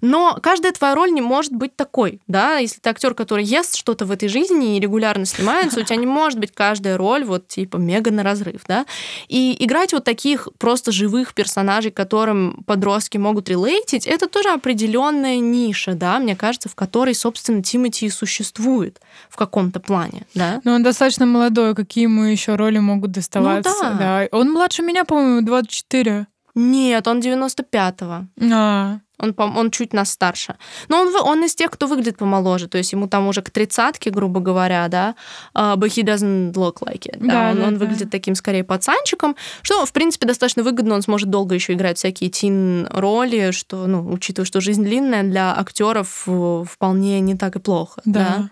[0.00, 4.04] Но каждая твоя роль не может быть такой, да, если ты актер, который ест что-то
[4.06, 7.76] в этой жизни и регулярно снимается, у тебя не может быть каждая роль вот типа
[7.76, 8.86] мега на разрыв, да,
[9.28, 15.94] и играть вот таких просто живых персонажей, которым подростки могут релейтить, это тоже определенная ниша,
[15.94, 20.60] да, мне кажется, в которой, собственно, Тимати и существует в каком-то плане, да.
[20.64, 23.98] Но он достаточно молодой, какие ему еще роли могут доставаться, ну, да.
[23.98, 24.28] да.
[24.32, 26.26] Он младше меня, по-моему, 24.
[26.56, 28.26] Нет, он 95-го.
[28.52, 28.98] А.
[29.18, 30.56] Он, он чуть нас старше.
[30.88, 32.66] Но он, он из тех, кто выглядит помоложе.
[32.66, 35.14] То есть ему там уже к тридцатке, грубо говоря, да.
[35.54, 37.18] Uh, but he doesn't look like it.
[37.20, 37.80] Да, да, он, да, он да.
[37.80, 40.94] выглядит таким скорее пацанчиком, что, в принципе, достаточно выгодно.
[40.94, 46.26] Он сможет долго еще играть всякие тин-роли, что, ну, учитывая, что жизнь длинная, для актеров
[46.26, 48.00] вполне не так и плохо.
[48.06, 48.20] Да.
[48.20, 48.50] да.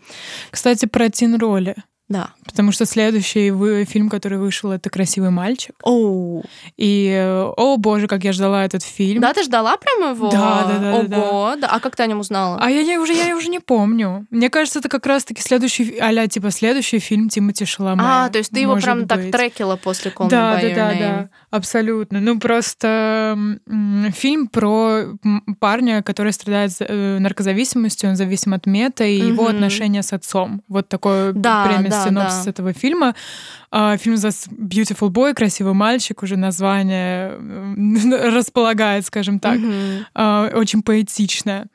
[0.50, 1.76] Кстати, про тин-роли.
[2.08, 2.30] Да.
[2.44, 5.74] Потому что следующий вы, фильм, который вышел, это «Красивый мальчик».
[5.82, 6.44] Оу.
[6.76, 9.22] И, э, о боже, как я ждала этот фильм.
[9.22, 10.28] Да, ты ждала прямо его?
[10.30, 10.94] Да, да, да.
[11.18, 11.68] Ого, да.
[11.68, 12.58] А как ты о нем узнала?
[12.60, 14.26] А я, я, уже, я уже не помню.
[14.30, 18.02] Мне кажется, это как раз-таки следующий, а типа следующий фильм Тимати Шаломе.
[18.04, 19.08] А, то есть ты его прям быть.
[19.08, 20.98] так трекила после Call да, да, да, Name.
[20.98, 22.20] да, абсолютно.
[22.20, 23.38] Ну просто
[24.14, 25.04] фильм про
[25.58, 29.54] парня, который страдает э, наркозависимостью, он зависим от мета и его Мгм.
[29.54, 30.62] отношения с отцом.
[30.68, 32.50] Вот такой Да, прямо да, синопсис да.
[32.50, 33.14] этого фильма.
[33.70, 39.58] А, Фильм называется Beautiful Boy, красивый мальчик, уже название м, располагает, скажем так,
[40.14, 41.66] а, очень поэтичное.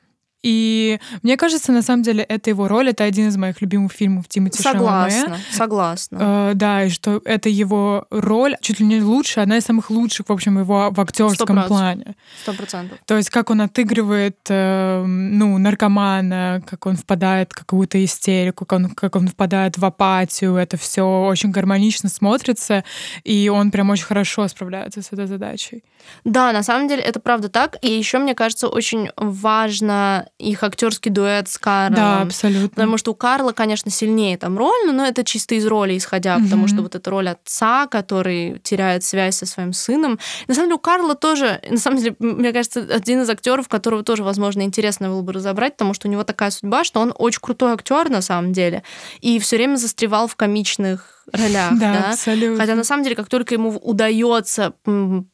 [0.42, 4.28] И мне кажется, на самом деле, это его роль, это один из моих любимых фильмов
[4.28, 4.62] Тимати.
[4.62, 6.18] Согласна, согласна.
[6.20, 10.28] Э, да, и что это его роль чуть ли не лучшая, одна из самых лучших,
[10.28, 11.66] в общем, его в актерском 100%.
[11.66, 12.14] плане.
[12.42, 12.98] Сто процентов.
[13.04, 18.78] То есть как он отыгрывает, э, ну, наркомана, как он впадает в какую-то истерику, как
[18.78, 22.84] он, как он впадает в апатию, это все очень гармонично смотрится,
[23.24, 25.84] и он прям очень хорошо справляется с этой задачей.
[26.24, 27.76] Да, на самом деле это правда так.
[27.82, 31.94] И еще мне кажется очень важно их актерский дуэт с Карлом.
[31.96, 32.68] Да, абсолютно.
[32.70, 36.62] Потому что у Карла, конечно, сильнее там роль, но это чисто из роли исходя, потому
[36.62, 36.68] Мгм.
[36.68, 40.18] что вот эта роль отца, который теряет связь со своим сыном.
[40.48, 44.02] На самом деле у Карла тоже, на самом деле, мне кажется, один из актеров, которого
[44.02, 47.40] тоже, возможно, интересно было бы разобрать, потому что у него такая судьба, что он очень
[47.40, 48.82] крутой актер на самом деле,
[49.20, 52.10] и все время застревал в комичных ролях, Да, да.
[52.10, 52.58] абсолютно.
[52.58, 54.72] Хотя на самом деле, как только ему удается,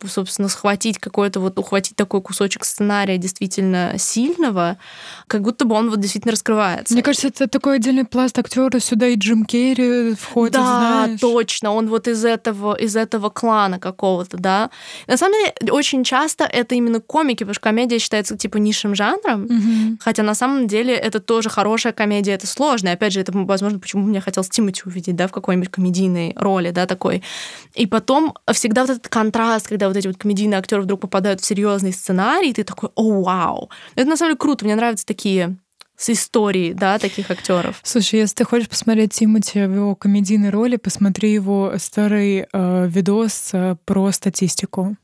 [0.06, 4.76] собственно, схватить какой-то вот, ухватить такой кусочек сценария действительно сильного,
[5.26, 6.94] как будто бы он вот действительно раскрывается.
[6.94, 8.78] Мне кажется, это такой отдельный пласт актера.
[8.78, 11.20] Сюда и Джим Керри входит, да, знаешь.
[11.20, 14.70] точно, он вот из этого, из этого клана какого-то, да.
[15.06, 19.42] На самом деле, очень часто это именно комики, потому что комедия считается типа низшим жанром,
[19.46, 19.98] Мгм.
[20.00, 22.88] Хотя на самом деле это тоже хорошая комедия, это сложно.
[22.88, 26.70] И опять же, это, возможно, почему мне хотелось Тимати увидеть, да, в какой-нибудь комедийной роли,
[26.70, 27.22] да, такой.
[27.74, 31.44] И потом всегда вот этот контраст, когда вот эти вот комедийные актеры вдруг попадают в
[31.44, 33.70] серьезный сценарий, и ты такой, о, вау.
[33.94, 35.56] Это на самом деле круто, мне нравятся такие
[35.96, 37.80] с истории, да, таких актеров.
[37.82, 43.50] Слушай, если ты хочешь посмотреть Тимати в его комедийной роли, посмотри его старый э, видос
[43.52, 44.96] э, про статистику.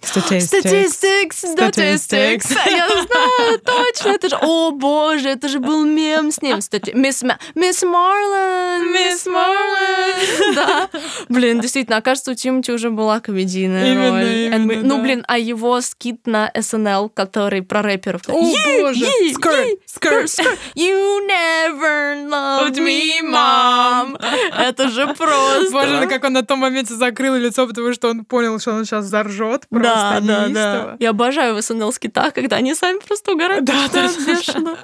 [0.00, 0.62] Statistics.
[0.64, 2.56] Statistics, statistics.
[2.66, 4.08] Я знаю, точно.
[4.10, 6.58] Это же, о боже, это же был мем с ним.
[6.94, 7.22] Мисс
[7.54, 8.92] Мисс Марлен.
[8.92, 10.54] Мисс Марлен.
[10.54, 10.88] Да.
[11.28, 14.26] Блин, действительно, окажется, у Тимати уже была комедийная Именно, роль.
[14.28, 15.02] именно, And Ну, да.
[15.02, 18.22] блин, а его скит на SNL, который про рэперов.
[18.28, 19.04] О, Yeah, боже!
[19.04, 20.24] yeah, Skirt, skirt.
[20.28, 20.58] skirt.
[20.74, 24.16] You never loved me, mom.
[24.56, 25.70] Это же просто.
[25.72, 28.84] Боже, ну как он на том моменте закрыл лицо, потому что он понял, что он
[28.84, 30.46] сейчас заржет просто Да, да, да.
[30.48, 30.96] неистово.
[31.00, 33.64] Я обожаю СНЛ скитах, когда они сами просто угорают.
[33.64, 34.76] Да, да, да, бешено.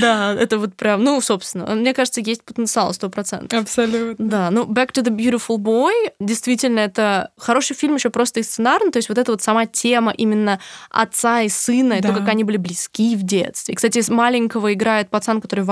[0.00, 3.58] Да, это вот прям, ну, собственно, мне кажется, есть потенциал сто процентов.
[3.60, 4.26] Абсолютно.
[4.26, 8.90] Да, ну Back to the Beautiful Boy действительно это хороший фильм еще просто и сценарно,
[8.90, 10.60] то есть вот эта вот сама тема именно
[10.90, 12.14] отца и сына, и то, Да.
[12.14, 13.72] как они были близки в детстве.
[13.72, 15.70] И, кстати, с маленького играет пацан, который в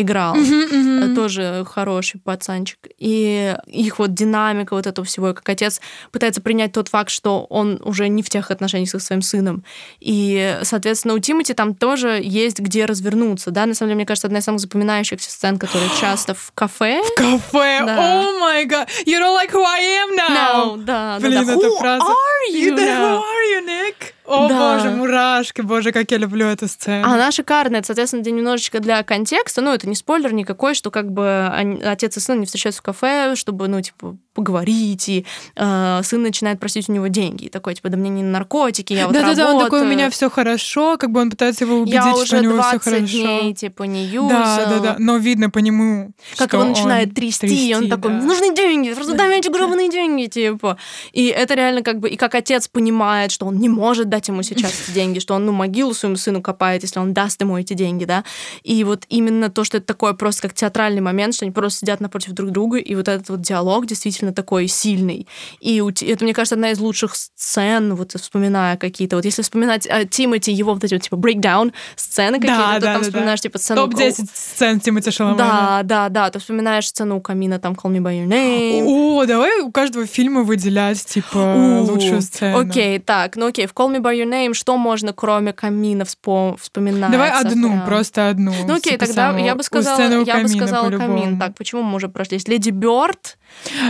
[0.00, 0.36] Играл.
[0.36, 2.78] Э, Тоже хороший пацанчик.
[2.98, 5.80] И их вот динамика вот этого всего, и как отец
[6.12, 9.64] пытается принять тот факт, что он уже не в тех отношениях со своим сыном.
[9.98, 14.28] И, соответственно, у Тимати там тоже есть где развернуться, да, на самом деле, мне кажется,
[14.28, 17.02] одна из самых запоминающихся сцен, которые часто в кафе.
[17.16, 17.82] Кафе.
[17.84, 18.20] Да.
[18.22, 18.88] О май гад.
[19.04, 20.76] You don't like who I am now.
[20.76, 21.52] No, да, Блин, да, да.
[21.54, 22.04] эта Who фраза.
[22.04, 23.18] are you now?
[23.18, 24.14] Who are you, Nick?
[24.28, 24.74] О, Да.
[24.76, 25.62] боже, мурашки.
[25.62, 27.06] Боже, как я люблю эту сцену.
[27.08, 27.78] Она шикарная.
[27.80, 29.62] Это, соответственно, для- немножечко для контекста.
[29.62, 32.84] Ну, это не спойлер никакой, что как бы они- отец и сын не встречаются в
[32.84, 37.46] кафе, чтобы, ну, типа, поговорить, и э, сын начинает просить у него деньги.
[37.46, 39.88] И такой, типа, да мне не наркотики, я вот Да-да-да, он такой, у работаю.
[39.88, 42.78] меня все хорошо, как бы он пытается его убедить, я что уже у него все
[42.78, 43.06] 20 хорошо.
[43.06, 44.28] дней, типа, не юзал.
[44.28, 44.96] Да, да, да.
[45.00, 48.20] Но видно по нему, Как его начинает он трясти, и он такой, да.
[48.20, 50.76] нужны деньги, просто дай мне эти гробаные деньги, типа.
[51.12, 54.44] И это реально как бы, и как отец понимает, что он не может дать ему
[54.44, 57.74] сейчас эти деньги, что он, ну, могилу своему сыну копает, если он даст ему эти
[57.74, 58.22] деньги, да.
[58.62, 62.00] И вот именно то, что это такое просто как театральный момент, что они просто сидят
[62.00, 65.26] напротив друг друга, и вот этот вот диалог действительно такой сильный.
[65.60, 70.06] И это, мне кажется, одна из лучших сцен, вот вспоминая какие-то, вот если вспоминать э,
[70.06, 73.04] Тимати, его вот эти вот, типа, breakdown сцены какие-то, Да, то да, там да, да.
[73.04, 73.82] вспоминаешь, типа, сцену...
[73.82, 75.38] Топ-10 сцен Тимати Шаламана.
[75.38, 76.30] Да, да, да.
[76.30, 78.84] Ты вспоминаешь сцену у камина, там Call Me By Your Name.
[78.86, 82.58] О, давай у каждого фильма выделять, типа, У, лучшую сцену.
[82.60, 86.56] Окей, так, ну окей, в Call Me By Your Name что можно, кроме камина, вспом-
[86.60, 87.10] вспоминать?
[87.10, 87.86] Давай одну, прям?
[87.86, 88.52] просто одну.
[88.66, 91.38] Ну окей, типа, тогда самую- я бы сказала, я бы сказала камин.
[91.38, 92.46] Так, почему мы уже прошлись?
[92.48, 93.37] Леди Бёрд.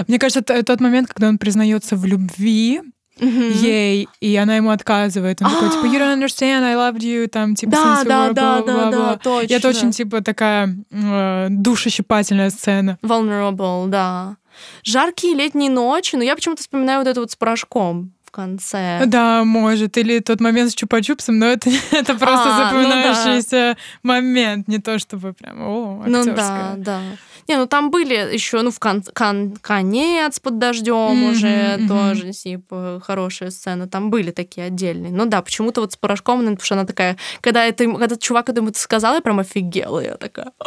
[0.06, 2.80] Мне кажется, это тот момент, когда он признается в любви,
[3.20, 5.42] ей, и она ему отказывает.
[5.42, 8.28] Он такой, типа, you don't understand, I loved you, там, типа, Да, since we да,
[8.28, 9.20] were да, да, да, blah».
[9.22, 9.52] точно.
[9.52, 12.96] И это очень, типа, такая э, душещипательная сцена.
[13.02, 14.36] Vulnerable, да.
[14.84, 19.02] Жаркие летние ночи, но я почему-то вспоминаю вот это вот с порошком в конце.
[19.06, 19.96] Да, может.
[19.98, 24.98] Или тот момент с чупа-чупсом, но это, это просто А, ну запоминающийся момент, не то
[24.98, 26.74] чтобы прям, о, Ну актерское.
[26.76, 27.00] да, да.
[27.48, 31.88] Не, ну там были еще, ну, в кон- кон- конец под дождем Мгм, уже мгм.
[31.88, 33.88] тоже, типа, хорошая сцена.
[33.88, 35.10] Там были такие отдельные.
[35.12, 38.50] Ну да, почему-то вот с порошком, наверное, потому что она такая, когда это, когда чувак
[38.50, 40.00] это ему сказал, я прям офигела.
[40.00, 40.64] Я такая, «А,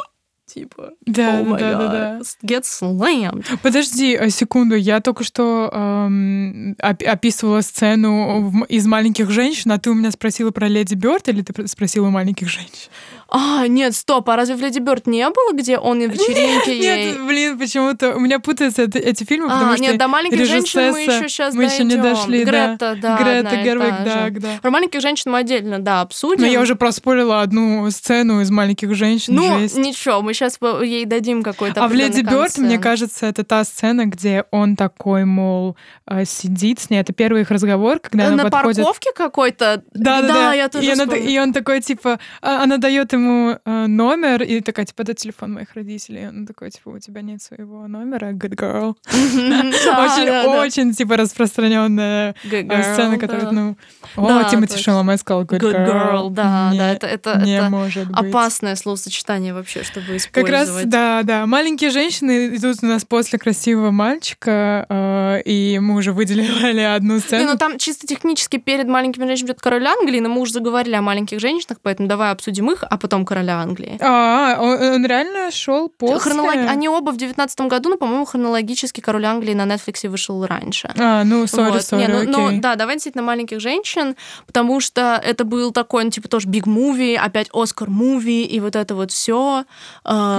[0.53, 2.19] типа, Да, oh да, да, да.
[2.43, 3.45] get slammed.
[3.61, 9.89] Подожди э, секунду, я только что эм, оп- описывала сцену из маленьких женщин, а ты
[9.89, 12.89] у меня спросила про Леди Бёрд или ты пр- спросила маленьких женщин?
[13.33, 17.05] А, нет, стоп, а разве в Леди Бёрд не было, где он на вечеринке ей...
[17.13, 20.45] Нет, блин, почему-то у меня путаются это- эти фильмы, А, потому что нет, до маленьких
[20.45, 22.51] женщин мы еще сейчас мы еще не дошли, да.
[22.75, 23.17] Грета, да.
[23.17, 24.49] Грета одна и Гервиг, та да, да.
[24.61, 26.41] Про маленьких женщин мы отдельно, да, обсудим.
[26.41, 29.35] Но я уже проспорила одну сцену из маленьких женщин.
[29.35, 29.77] Ну, жесть.
[29.77, 34.05] ничего, мы сейчас ей дадим какой-то А в Леди Бёрд, мне кажется, это та сцена,
[34.05, 35.75] где он такой, мол,
[36.07, 36.99] э, сидит с ней.
[36.99, 38.77] Это первый их разговор, когда она На подходит.
[38.77, 39.83] парковке какой-то?
[39.93, 40.53] Да, да, да.
[40.53, 44.61] я тоже и, она- и он такой, типа, а, она дает ему э, номер, и
[44.61, 46.23] такая, типа, это телефон моих родителей.
[46.23, 48.95] И он такой, типа, у тебя нет своего номера, good girl.
[49.91, 50.61] Да, очень, да, да.
[50.61, 53.51] очень, типа, распространенная э, сцена, которая, да.
[53.51, 53.77] ну,
[54.15, 54.77] о, Да, Тимати.
[54.77, 58.17] Шаломе сказал good, Good girl, да, да, это, это, не может быть.
[58.31, 60.30] опасное словосочетание вообще, чтобы использовать.
[60.31, 61.45] Как раз, да, да.
[61.45, 67.19] Маленькие женщины идут у нас после красивого мальчика, э, и мы уже выделили одну Не,
[67.19, 67.51] сцену.
[67.51, 71.01] ну там чисто технически перед маленькими женщинами идет король Англии, но мы уже заговорили о
[71.01, 73.97] маленьких женщинах, поэтому давай обсудим их, а потом короля Англии.
[74.01, 76.31] А, он, он реально шел после.
[76.31, 80.89] Хронолог- Они оба в девятнадцатом году, но, по-моему, хронологически король Англии на Netflix вышел раньше.
[80.97, 81.83] А, ну, сори, Вот.
[81.83, 82.59] сори, Не, ну, ну, окей.
[82.59, 84.15] да, давай действительно маленьких женщин,
[84.47, 88.75] потому что это был такой, ну, типа, тоже биг муви, опять Оскар муви, и вот
[88.75, 89.65] это вот все.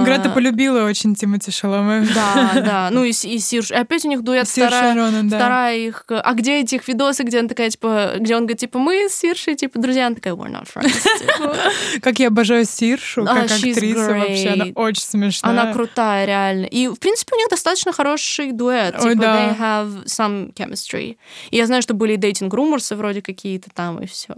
[0.03, 2.07] Грета полюбила очень Тимати Шаломе.
[2.13, 2.89] Да, да.
[2.91, 3.71] Ну и, и Сирж.
[3.71, 5.37] И опять у них дуэт Сир вторая, Шаронан, да.
[5.37, 6.05] вторая их.
[6.09, 9.55] А где этих видосы, где она такая, типа, где он говорит, типа, мы с Сиршей,
[9.55, 10.93] типа, друзья, она такая, we're not friends.
[11.19, 11.55] Типа,
[12.01, 14.49] Как я обожаю Сиршу, А, как актриса вообще.
[14.49, 15.51] Она очень смешная.
[15.51, 16.65] Она крутая, реально.
[16.65, 18.97] И, в принципе, у них достаточно хороший дуэт.
[18.97, 21.17] Типа, they have some chemistry.
[21.51, 24.33] И я знаю, что были дейтинг руморсы вроде какие-то там, и все.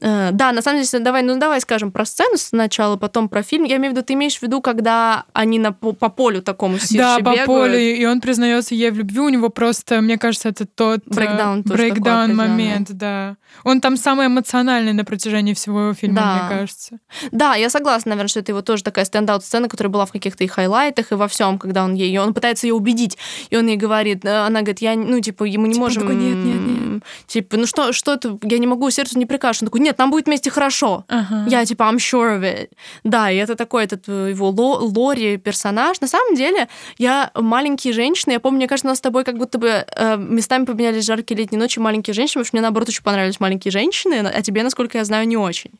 [0.00, 3.64] Да, на самом деле, давай, ну давай скажем про сцену сначала, потом про фильм.
[3.64, 6.78] Я имею в виду, ты имеешь в виду, когда они на, по, по полю такому
[6.78, 7.46] Сирше Да, по бегают?
[7.46, 9.20] полю, и он признается ей в любви.
[9.20, 13.36] У него просто, мне кажется, это тот э, Брейкдаун брейкдаун момент, да.
[13.64, 16.34] Он там самый эмоциональный на протяжении всего фильма, Да.
[16.48, 16.98] мне кажется.
[17.32, 20.46] Да, я согласна, наверное, что это его тоже такая стендаут-сцена, которая была в каких-то и
[20.46, 23.18] хайлайтах, и во всем, когда он ей, он пытается ее убедить,
[23.50, 26.02] и он ей говорит, э, она говорит, я, ну, типа, мы не Типа, можем...
[26.02, 27.02] такой, «Нет, нет, нет».
[27.26, 29.62] Типа, ну что, что это, я не могу, сердцу не прикажешь.
[29.62, 31.04] Он такой, нет, нам будет вместе хорошо.
[31.08, 31.44] Ага.
[31.48, 32.68] Я типа, I'm sure of it.
[33.04, 36.00] Да, и это такой этот э, его ло- Лори персонаж.
[36.00, 39.38] На самом деле, я маленькие женщины, я помню, мне кажется, у нас с тобой как
[39.38, 43.02] будто бы э, местами поменялись жаркие летние ночи маленькие женщины, потому что мне, наоборот, очень
[43.02, 45.70] понравились маленькие женщины, а тебе, насколько я знаю, не очень.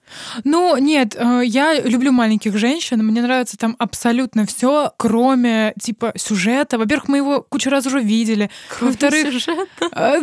[0.44, 6.78] Ну, нет, э, я люблю маленьких женщин, мне нравится там абсолютно все, кроме, типа, сюжета.
[6.78, 8.50] Во-первых, мы его кучу раз уже видели.
[8.80, 9.68] Во-вторых, Сюжет.
[9.92, 10.20] э,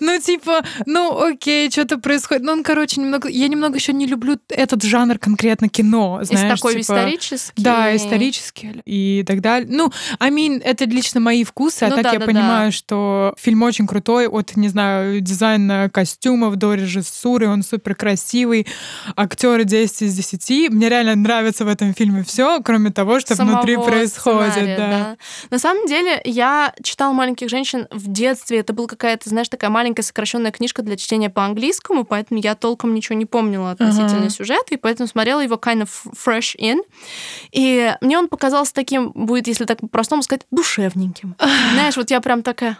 [0.00, 2.42] ну, типа, ну, окей, что-то происходит.
[2.42, 3.28] Ну, он, короче, немного...
[3.28, 6.82] Я немного еще не люблю этот жанр конкретно кино, Из знаешь, такой типа...
[6.82, 7.62] исторический.
[7.62, 9.68] Да, исторический и так далее.
[9.70, 12.76] Ну, I mean, это лично мои вкусы, а Ну так да, я да, понимаю, да.
[12.76, 18.66] что фильм очень крутой, от, не знаю, дизайна костюмов до режиссуры, он супер красивый,
[19.16, 20.70] актеры 10 из 10.
[20.70, 24.52] Мне реально нравится в этом фильме все, кроме того, что самого внутри происходит.
[24.52, 25.16] сценария, да.
[25.50, 28.60] На самом деле, я читала маленьких женщин в детстве.
[28.60, 32.77] Это была какая-то, знаешь, такая маленькая сокращенная книжка для чтения по английскому, поэтому я толком
[32.86, 34.30] ничего не помнила относительно Ага.
[34.30, 36.78] сюжета, и поэтому смотрела его kind of fresh in.
[37.52, 41.34] И мне он показался таким, будет, если так по-простому сказать, душевненьким.
[41.74, 42.78] Знаешь, вот я прям такая.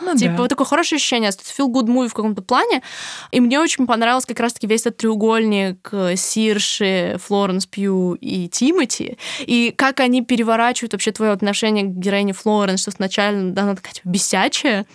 [0.00, 0.42] Ну типа да.
[0.42, 2.82] вот такое хорошее ощущение, feel good movie в каком-то плане.
[3.30, 9.18] И мне очень понравился как раз-таки весь этот треугольник э, Сирши, Флоренс Пью и Тимати.
[9.40, 14.08] И как они переворачивают вообще твое отношение к героине Флоренс, что сначала она такая типа
[14.08, 14.86] бесячая,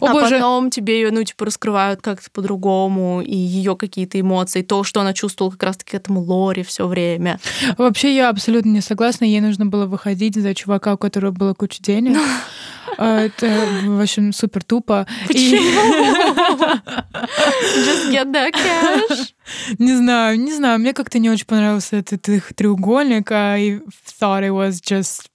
[0.00, 4.62] О, а боже, потом тебе ее, ну, типа, раскрывают как-то по-другому, и ее какие-то эмоции,
[4.62, 7.38] то, что она чувствовала как раз-таки к этому Лори все время.
[7.76, 9.24] вообще я абсолютно не согласна.
[9.26, 12.16] Ей нужно было выходить за чувака, у которого было куча денег.
[13.00, 13.46] А, Это,
[13.84, 15.06] в общем, супер тупо.
[15.28, 15.54] И-
[17.86, 19.34] Just get that cash.
[19.78, 20.78] Не знаю, не знаю.
[20.80, 23.30] Мне как-то не очень понравился этот их треугольник.
[23.30, 23.80] I
[24.20, 25.26] thought it was just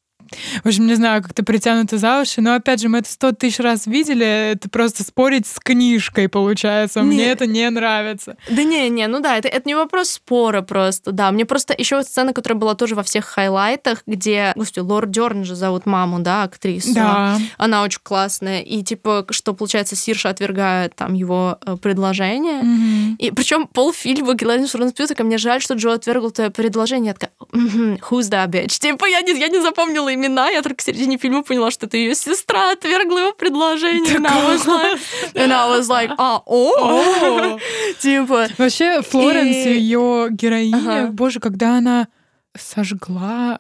[0.64, 3.60] В общем, не знаю, как-то притянуто за уши, но опять же, мы это сто тысяч
[3.60, 7.02] раз видели, это просто спорить с книжкой получается.
[7.02, 7.08] Не.
[7.08, 8.38] Мне это не нравится.
[8.50, 11.32] Да не, не, ну да, это, это не вопрос спора просто, да.
[11.32, 15.56] Мне просто еще сцена, которая была тоже во всех хайлайтах, где, господи, Лорд Дерн же
[15.56, 16.94] зовут маму, да, актрису.
[16.94, 17.38] Да.
[17.58, 18.62] Она очень классная.
[18.62, 22.62] И типа, что получается, Сирша отвергает там его э, предложение.
[22.62, 23.16] Mm-hmm.
[23.18, 27.08] И причем полфильма Гелендиш Ронспьютека, мне жаль, что Джо отвергл твое предложение.
[27.08, 28.80] Я такая, mm-hmm, who's that bitch?
[28.80, 31.98] Типа, я не, я не запомнила имена, я только в середине фильма поняла, что это
[31.98, 34.16] ее сестра отвергла его предложение.
[34.16, 35.00] And I was like,
[35.34, 37.60] and I was like а, о,
[38.00, 38.48] типа.
[38.58, 42.08] Вообще, Флоренс, ее героиня, боже, когда она
[42.56, 43.60] сожгла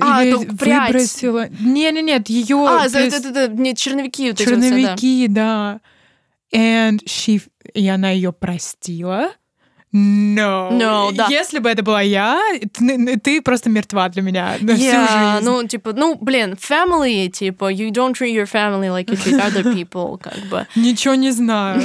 [0.00, 1.48] а, или выбросила.
[1.60, 2.66] Не, не, нет, ее.
[2.68, 4.30] А, за, это, это, нет, черновики.
[4.30, 5.80] Вот черновики, да.
[6.52, 6.58] да.
[6.58, 7.42] And she,
[7.72, 9.32] и она ее простила.
[9.96, 10.72] No.
[10.72, 11.28] no да.
[11.28, 12.42] Если бы это была я,
[12.72, 15.44] ты, ты просто мертва для меня на yeah, всю жизнь.
[15.44, 19.62] Ну, типа, ну, блин, family, типа, you don't treat your family like you treat other
[19.72, 20.66] people, как бы.
[20.74, 21.80] Ничего не знаю.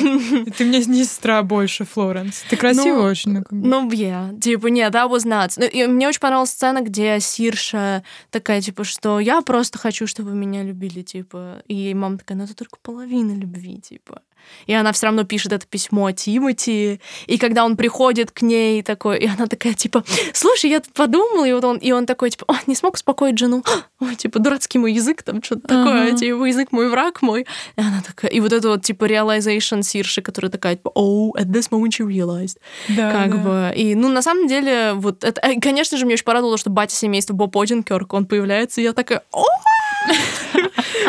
[0.57, 2.43] Ты мне не сестра больше, Флоренс.
[2.49, 3.31] Ты красивая ну, очень.
[3.33, 4.39] Ну, ну, yeah.
[4.39, 5.53] Типа, нет, that was nuts.
[5.57, 10.31] Ну, и мне очень понравилась сцена, где Сирша такая, типа, что я просто хочу, чтобы
[10.31, 11.61] меня любили, типа.
[11.67, 14.23] И мама такая, ну, это только половина любви, типа
[14.67, 19.19] и она все равно пишет это письмо Тимати, и когда он приходит к ней такой,
[19.19, 22.45] и она такая, типа, слушай, я тут подумала, и вот он, и он такой, типа,
[22.67, 23.63] не смог успокоить жену,
[23.99, 25.83] ой, типа, дурацкий мой язык, там что-то uh-huh.
[25.83, 27.41] такое, типа, язык мой враг мой,
[27.75, 31.45] и она такая, и вот это вот, типа, realization Сирши, которая такая, типа, oh, at
[31.45, 32.57] this moment you realized,
[32.89, 33.37] да, как да.
[33.37, 36.69] бы, и, ну, на самом деле, вот, это, э, конечно же, мне очень порадовало, что
[36.69, 39.45] батя семейства Боб Одинкерк, он появляется, и я такая, о,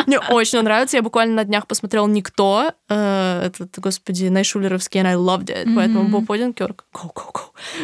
[0.07, 0.97] мне очень нравится.
[0.97, 5.65] Я буквально на днях посмотрела «Никто», э, этот, господи, Найшулеровский, and I loved it.
[5.65, 5.75] Mm-hmm.
[5.75, 7.41] Поэтому Боб Оденкерк, go, go, go.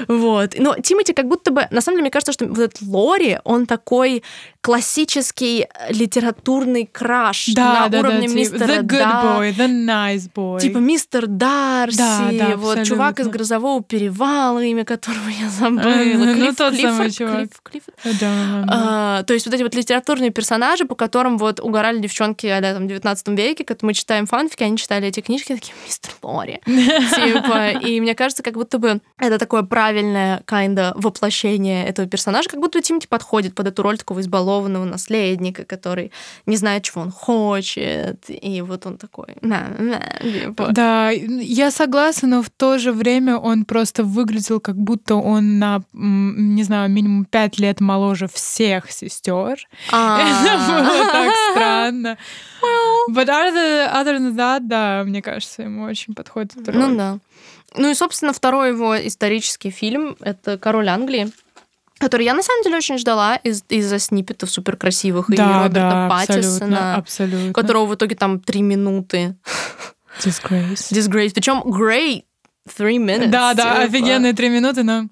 [0.07, 0.55] Вот.
[0.57, 1.67] Но Тимати как будто бы...
[1.71, 4.23] На самом деле, мне кажется, что вот этот Лори, он такой
[4.67, 10.29] классический литературный краш да, на да, уровне да, мистера The good да, boy, the nice
[10.35, 10.59] boy.
[10.59, 15.83] Типа мистер Дарси, да, да, вот чувак из «Грозового перевала», имя которого я забыла.
[15.83, 17.37] Клифф, ну, тот Клиффорд, самый чувак.
[17.37, 17.83] Клифф, Клифф.
[18.03, 18.65] Да, да.
[18.67, 22.83] А, то есть вот эти вот литературные персонажи, по которым вот угорали девчонки а там,
[22.83, 26.59] в 19 веке, когда мы читаем фанфики, они читали эти книжки, такие, мистер Лори.
[26.65, 32.59] Типа, и мне кажется, как будто бы это такое правильное kinda воплощение этого персонажа, как
[32.59, 36.11] будто Тимати подходит под эту роль такого избалованного наследника, который
[36.45, 39.35] не знает, чего он хочет, и вот он такой...
[40.21, 40.69] Типа.
[40.71, 45.81] Да, я согласна, но в то же время он просто выглядел, как будто он на,
[45.93, 49.67] не знаю, минимум пять лет моложе всех сестер.
[49.91, 50.19] А.
[50.41, 52.17] Это было так странно.
[53.09, 56.53] But other, other than that, да, мне кажется, ему очень подходит.
[56.67, 57.19] Ну да.
[57.75, 61.31] Ну и, собственно, второй его исторический фильм— это «Король Англии»,
[61.99, 65.73] который я на самом деле очень ждала из- из-за сниппетов супер красивых да, и Роберта
[65.73, 67.53] да, Паттисона, абсолютно, абсолютно.
[67.53, 69.35] которого в итоге там три минуты.
[70.23, 70.91] Disgrace.
[70.91, 71.31] Disgrace.
[71.33, 72.23] Причем great
[72.77, 73.27] three minutes.
[73.27, 73.83] Да, да, типа.
[73.83, 75.07] офигенные три минуты, но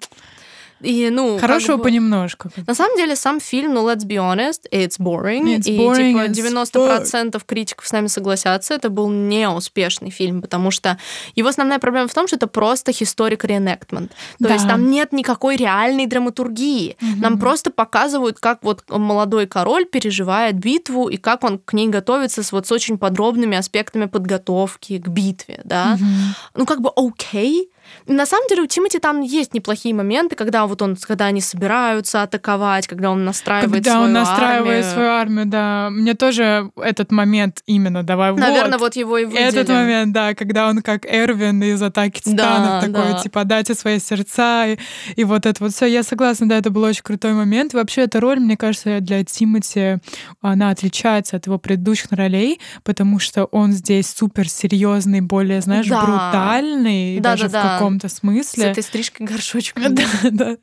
[0.80, 1.82] И, ну, хорошего как бы...
[1.84, 2.50] понемножку.
[2.66, 5.56] На самом деле, сам фильм, ну, let's be honest, it's boring.
[5.56, 10.70] It's и, boring типа, as 90% критиков с нами согласятся, это был неуспешный фильм, потому
[10.70, 10.98] что
[11.34, 14.08] его основная проблема в том, что это просто historic reenactment.
[14.08, 14.54] То Да.
[14.54, 16.96] есть там нет никакой реальной драматургии.
[17.00, 17.20] Мгм.
[17.20, 22.42] Нам просто показывают, как вот молодой король переживает битву и как он к ней готовится
[22.42, 25.96] с вот с очень подробными аспектами подготовки к битве, да.
[25.96, 26.34] Мгм.
[26.54, 27.70] Ну, как бы окей.
[28.06, 32.22] На самом деле у Тимати там есть неплохие моменты, когда вот он, когда они собираются
[32.22, 34.92] атаковать, когда он настраивает Когда свою он настраивает армию.
[34.92, 35.88] свою армию, да.
[35.90, 38.80] Мне тоже этот момент именно давай Наверное, вот.
[38.80, 39.44] вот его и выделим.
[39.48, 43.18] Этот момент, да, когда он как Эрвин из атаки Да, титанов такой, да.
[43.18, 44.78] типа, дайте свои сердца, и,
[45.16, 45.86] и вот это вот все.
[45.86, 47.74] Я согласна, да, это был очень крутой момент.
[47.74, 49.98] Вообще, эта роль, мне кажется, для Тимати,
[50.40, 56.02] она отличается от его предыдущих ролей, потому что он здесь супер серьезный, более, знаешь, Да.
[56.02, 57.78] брутальный, Да, даже да, в да.
[57.98, 58.64] Каком-то С смысле.
[58.70, 59.82] этой стрижкой горшочком.
[59.94, 60.56] Да, да.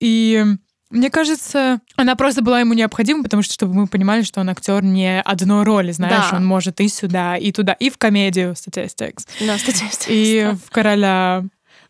[0.00, 0.44] И
[0.90, 4.82] мне кажется, она просто была ему необходима, потому что, чтобы мы понимали, что он актер
[4.82, 6.36] не одной роли, знаешь, Да.
[6.36, 10.12] он может и сюда, и туда, и в комедию Statistics, Да, статистика.
[10.12, 11.44] и в короля.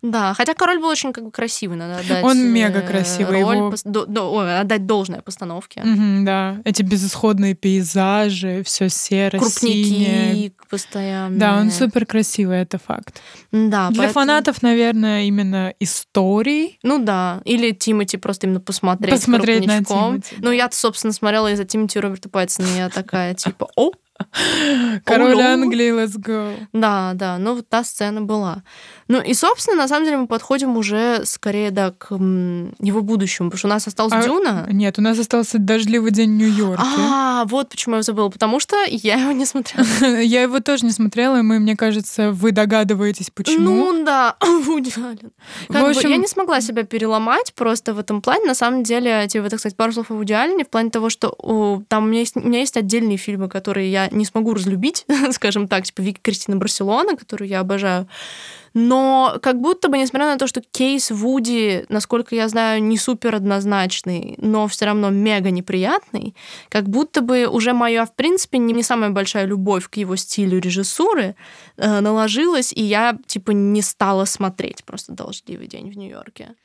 [0.07, 2.23] Да, хотя король был очень как бы красивый, надо отдать.
[2.23, 5.81] Он э, мега красивый, Роль, его- до- до- ой, отдать должное постановке.
[5.83, 10.51] Мгм, да, эти безысходные пейзажи, все серо, синее.
[10.51, 11.39] Крупники постоянно.
[11.39, 13.23] Да, он супер красивый, это факт.
[13.51, 16.79] Да, Для поэтому- фанатов, наверное, именно историй.
[16.83, 19.83] Ну да, или Тимати просто именно посмотреть Посмотреть на.
[19.85, 23.93] Тимати, Ну, я-то, собственно, смотрела из-за Тимати Роберта Паттисона, и я такая, типа, о,
[25.05, 26.55] Король Англии, let's go.
[26.73, 28.63] Да, да, ну вот та сцена была.
[29.09, 33.59] Ну и, собственно, на самом деле мы подходим уже скорее, да, к его будущему, потому
[33.59, 34.67] что у нас осталась а, Дюна.
[34.71, 36.85] Нет, у нас остался «Дождливый день в Нью-Йорке».
[36.87, 39.87] А, вот почему я забыла, потому что я его не смотрела.
[40.21, 43.93] я его тоже не смотрела, и мы, мне кажется, вы догадываетесь, почему.
[43.93, 45.33] Ну да, Вуди Аллен.
[45.69, 46.03] в общем...
[46.03, 48.47] бы, я не смогла себя переломать просто в этом плане.
[48.47, 51.35] На самом деле, тебе, так сказать, пару слов о Вуди Аллене в плане того, что
[51.39, 55.07] о, там у меня, есть, у меня есть отдельные фильмы, которые я не смогу разлюбить,
[55.33, 58.09] скажем так, типа Вики Кристина Барселона, которую я обожаю.
[58.75, 63.37] Но как будто бы, несмотря на то, что кейс Вуди, насколько я знаю, не супер
[63.37, 66.35] однозначный, но все равно мега неприятный,
[66.69, 70.59] как будто бы уже моя, в принципе, не, не самая большая любовь к его стилю
[70.59, 71.37] режиссуры
[71.77, 76.57] э, наложилась, и я, типа, не стала смотреть просто «Дождливый день в Нью-Йорке».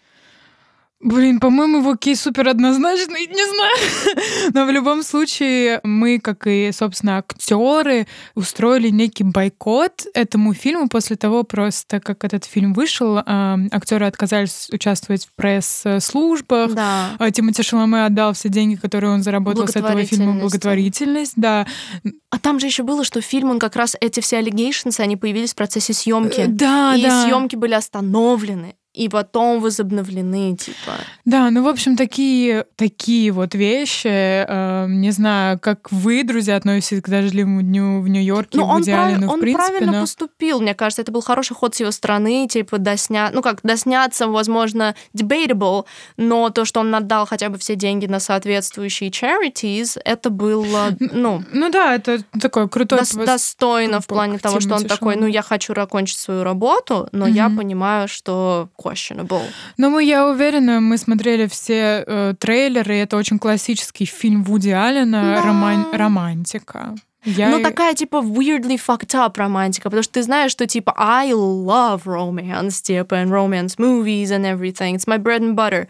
[1.01, 4.51] Блин, по-моему, его кейс супер однозначный, не знаю.
[4.53, 11.15] Но в любом случае мы, как и, собственно, актеры, устроили некий бойкот этому фильму после
[11.15, 13.21] того, просто как этот фильм вышел, э,
[13.71, 16.73] актеры отказались участвовать в пресс-службах.
[16.73, 17.11] Да.
[17.17, 21.65] А Тимоти Шаломе отдал все деньги, которые он заработал с этого фильма, благотворительность, да.
[22.29, 25.53] А там же еще было, что фильм, он как раз эти все allegations, они появились
[25.53, 26.43] в процессе съемки.
[26.47, 27.23] Да, и да.
[27.23, 30.93] съемки были остановлены и потом возобновлены, типа.
[31.23, 34.07] Да, ну, в общем, такие, такие вот вещи.
[34.07, 39.17] Э, не знаю, как вы, друзья, относитесь к дождливому дню в Нью-Йорке, ну, он, прав...
[39.19, 40.01] ну, он принципе, правильно но...
[40.01, 40.59] поступил.
[40.59, 43.29] Мне кажется, это был хороший ход с его стороны, типа, досня...
[43.31, 45.85] ну, как, досняться, возможно, debatable,
[46.17, 51.43] но то, что он отдал хотя бы все деньги на соответствующие charities, это было, ну...
[51.53, 53.01] Ну да, это такой крутой...
[53.01, 57.27] Дос- достойно в плане того, что он такой, ну, я хочу окончить свою работу, но
[57.27, 57.31] mm-hmm.
[57.31, 59.43] я понимаю, что questionable.
[59.77, 65.36] Ну, мы, я уверена, мы смотрели все э, трейлеры, это очень классический фильм Вуди Аллена,
[65.36, 65.41] да.
[65.43, 66.95] роман, романтика.
[67.26, 67.49] Я...
[67.49, 72.03] Ну, такая, типа, weirdly fucked up романтика, потому что ты знаешь, что, типа, I love
[72.05, 75.88] romance, типа, and romance movies and everything, it's my bread and butter.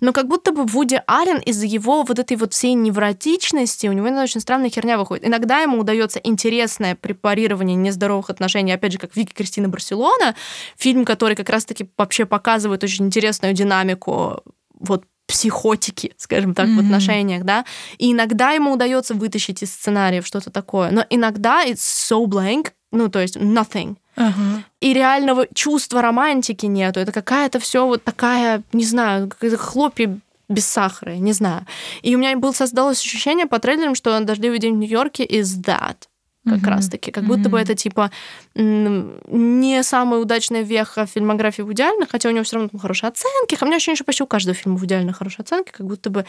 [0.00, 4.08] Но как будто бы Вуди Аллен из-за его вот этой вот всей невротичности, у него
[4.08, 5.26] иногда очень странная херня выходит.
[5.26, 10.34] Иногда ему удается интересное препарирование нездоровых отношений, опять же, как Вики Кристина Барселона,
[10.78, 14.42] фильм, который как раз-таки вообще показывает очень интересную динамику
[14.78, 16.76] вот психотики, скажем так, mm-hmm.
[16.76, 17.64] в отношениях, да,
[17.98, 23.08] и иногда ему удается вытащить из сценариев что-то такое, но иногда it's so blank, ну,
[23.08, 23.96] то есть nothing.
[24.16, 24.62] Uh-huh.
[24.80, 26.98] И реального чувства романтики нету.
[26.98, 30.18] Это какая-то все вот такая, не знаю, хлопья
[30.48, 31.64] без сахара, не знаю.
[32.02, 36.09] И у меня был создалось ощущение по трейлерам, что «Дождливый день в Нью-Йорке» is that
[36.44, 36.68] как mm-hmm.
[36.68, 37.10] раз-таки.
[37.10, 37.52] Как будто mm-hmm.
[37.52, 38.10] бы это, типа,
[38.54, 43.58] не самая удачная веха фильмографии Вуди Аллена, хотя у него все равно там хорошие оценки.
[43.60, 46.24] У меня ощущение, что почти у каждого фильма Вуди Аллена хорошие оценки, как будто бы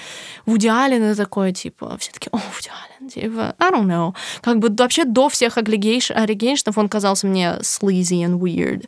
[0.46, 2.70] Вуди это такое, типа, все таки о, Вуди
[3.10, 4.14] типа, I don't know.
[4.42, 8.88] Как бы вообще до всех агрегейшнов он казался мне sleazy and weird.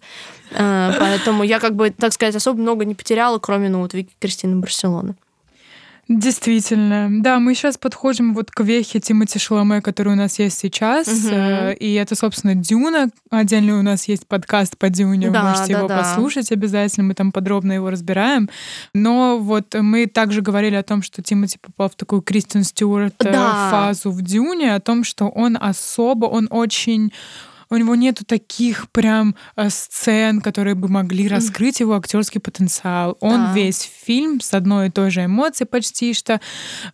[0.52, 4.14] Uh, поэтому я, как бы, так сказать, особо много не потеряла, кроме, ну, вот Вики
[4.20, 5.16] Кристины Барселоны.
[6.10, 7.08] Действительно.
[7.10, 11.08] Да, мы сейчас подходим вот к вехе Тимати Шаломе, который у нас есть сейчас.
[11.08, 11.78] Угу.
[11.80, 13.10] И это, собственно, Дюна.
[13.30, 15.30] Отдельно у нас есть подкаст по Дюне.
[15.30, 15.98] Да, Вы можете да, его да.
[16.00, 17.08] послушать обязательно.
[17.08, 18.50] Мы там подробно его разбираем.
[18.94, 23.32] Но вот мы также говорили о том, что Тимати попал в такую Кристен Стюарт э,
[23.32, 23.70] да.
[23.72, 27.14] фазу в Дюне, о том, что он особо, он очень
[27.74, 33.18] у него нету таких прям э, сцен, которые бы могли раскрыть его актерский потенциал.
[33.20, 33.54] Он да.
[33.54, 36.40] весь фильм с одной и той же эмоцией почти что,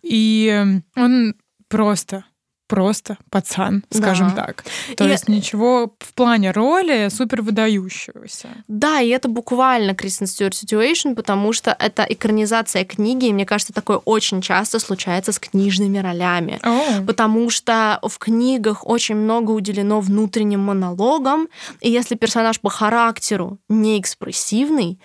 [0.02, 1.34] и эм, он
[1.68, 2.24] просто
[2.70, 4.46] просто пацан, скажем да.
[4.46, 4.64] так.
[4.96, 5.10] То и...
[5.10, 8.48] есть ничего в плане роли супер выдающегося.
[8.68, 13.72] Да, и это буквально Кристен Стюарт Situation, потому что это экранизация книги, и мне кажется,
[13.72, 16.60] такое очень часто случается с книжными ролями.
[16.62, 17.04] Oh.
[17.04, 21.48] Потому что в книгах очень много уделено внутренним монологам,
[21.80, 25.00] и если персонаж по характеру не экспрессивный,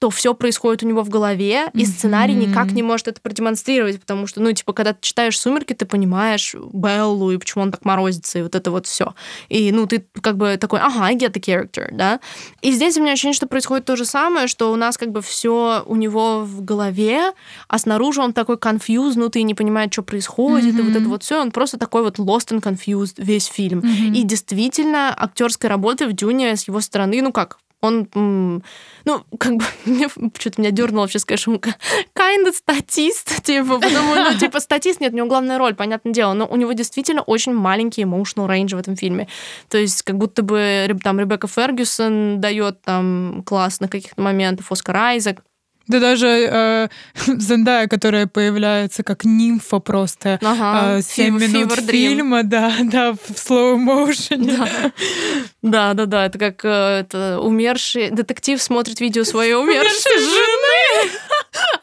[0.00, 2.48] то все происходит у него в голове, и сценарий mm-hmm.
[2.48, 6.56] никак не может это продемонстрировать, потому что, ну, типа, когда ты читаешь «Сумерки», ты понимаешь
[6.72, 9.14] Беллу и почему он так морозится, и вот это вот все.
[9.50, 12.18] И, ну, ты как бы такой, ага, I get the character, да?
[12.62, 15.20] И здесь у меня ощущение, что происходит то же самое, что у нас как бы
[15.20, 17.32] все у него в голове,
[17.68, 20.78] а снаружи он такой confused, и не понимает, что происходит, mm-hmm.
[20.78, 23.80] и вот это вот все, он просто такой вот lost and confused весь фильм.
[23.80, 24.16] Mm-hmm.
[24.16, 28.62] И действительно, актерская работа в Дюне с его стороны, ну как, он,
[29.04, 29.64] ну, как бы,
[30.38, 31.56] что-то меня дернуло вообще он
[32.14, 36.32] kind of статист, типа, потому, ну, типа, статист, нет, у него главная роль, понятное дело,
[36.34, 39.28] но у него действительно очень маленький emotional range в этом фильме.
[39.68, 44.96] То есть, как будто бы там Ребекка Фергюсон дает там класс на каких-то моментах, Оскар
[44.96, 45.42] Айзек,
[45.90, 46.88] Да даже э,
[47.26, 50.98] Зендая, которая появляется как нимфа просто ага.
[50.98, 54.56] э, 7 Фи- минут фильма, да, да, в motion.
[54.56, 54.92] Да.
[55.62, 61.10] да, да, да, это как э, это, умерший детектив смотрит видео своей умершей жены.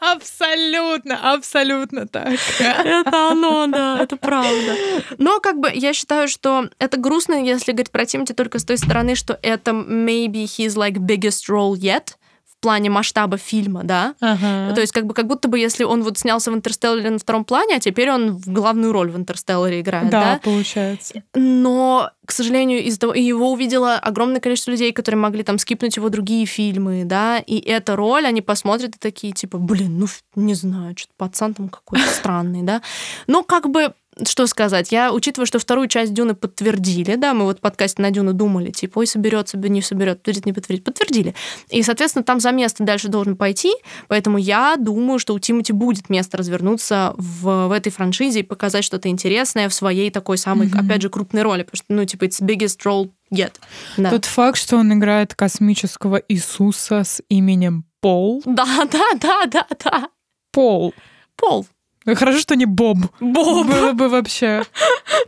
[0.00, 2.32] Абсолютно, абсолютно так.
[2.58, 4.74] Это оно, да, это правда.
[5.18, 8.78] Но как бы я считаю, что это грустно, если говорить про Тимати только с той
[8.78, 12.14] стороны, что это maybe he's like biggest role yet
[12.60, 14.14] плане масштаба фильма, да.
[14.20, 14.74] Ага.
[14.74, 17.44] То есть как бы как будто бы если он вот снялся в «Интерстелларе» на втором
[17.44, 20.34] плане, а теперь он в главную роль в «Интерстелларе» играет, да?
[20.34, 21.22] Да, получается.
[21.34, 26.08] Но, к сожалению, из-за того, его увидело огромное количество людей, которые могли там скипнуть его
[26.08, 30.94] другие фильмы, да, и эта роль, они посмотрят и такие, типа, блин, ну, не знаю,
[30.96, 32.82] что-то пацан там какой-то странный, да.
[33.26, 33.92] Но как бы
[34.26, 34.92] что сказать?
[34.92, 38.70] Я, учитывая, что вторую часть Дюны подтвердили, да, мы вот в подкасте на Дюну думали,
[38.70, 41.34] типа, ой, соберется, не соберет, подтвердит, не подтвердит, подтвердили.
[41.70, 43.72] И, соответственно, там за место дальше должен пойти,
[44.08, 48.84] поэтому я думаю, что у Тимати будет место развернуться в, в этой франшизе и показать
[48.84, 50.86] что-то интересное в своей такой самой, mm-hmm.
[50.86, 53.52] опять же, крупной роли, потому что, ну, типа, it's biggest role yet.
[53.96, 54.10] Да.
[54.10, 58.42] Тот факт, что он играет космического Иисуса с именем Пол.
[58.44, 60.08] Да, да, да, да, да.
[60.52, 60.94] Пол.
[61.36, 61.66] Пол.
[62.14, 62.98] Хорошо, что не Боб.
[63.20, 63.66] Боб.
[63.66, 64.62] Было бы вообще.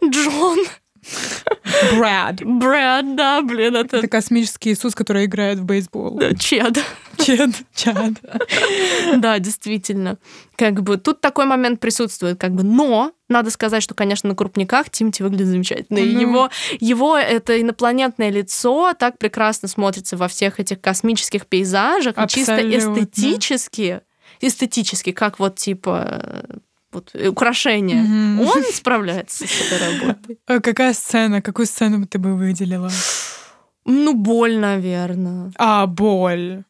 [0.05, 0.59] Джон.
[1.95, 2.45] Брэд.
[2.45, 3.99] Брэд, да, блин, это...
[3.99, 6.19] Это космический Иисус, который играет в бейсбол.
[6.19, 6.79] Да, Чед.
[7.19, 8.15] Чед, Чад.
[9.17, 10.19] Да, действительно.
[10.57, 14.91] Как бы тут такой момент присутствует, как бы, но надо сказать, что, конечно, на крупниках
[14.91, 16.01] Тимти выглядит замечательно.
[16.01, 16.21] Ну...
[16.21, 16.51] Его,
[16.81, 22.15] его это инопланетное лицо так прекрасно смотрится во всех этих космических пейзажах.
[22.17, 22.61] Абсолютно.
[22.61, 24.01] И чисто эстетически,
[24.41, 26.45] эстетически, как вот типа
[26.93, 28.03] вот, э, украшение.
[28.03, 28.47] Mm-hmm.
[28.47, 30.39] Он справляется с этой работой.
[30.47, 31.43] А какая сцена?
[31.43, 32.91] Какую сцену ты бы выделила?
[33.85, 35.53] Ну, боль, наверное.
[35.57, 36.65] А, боль.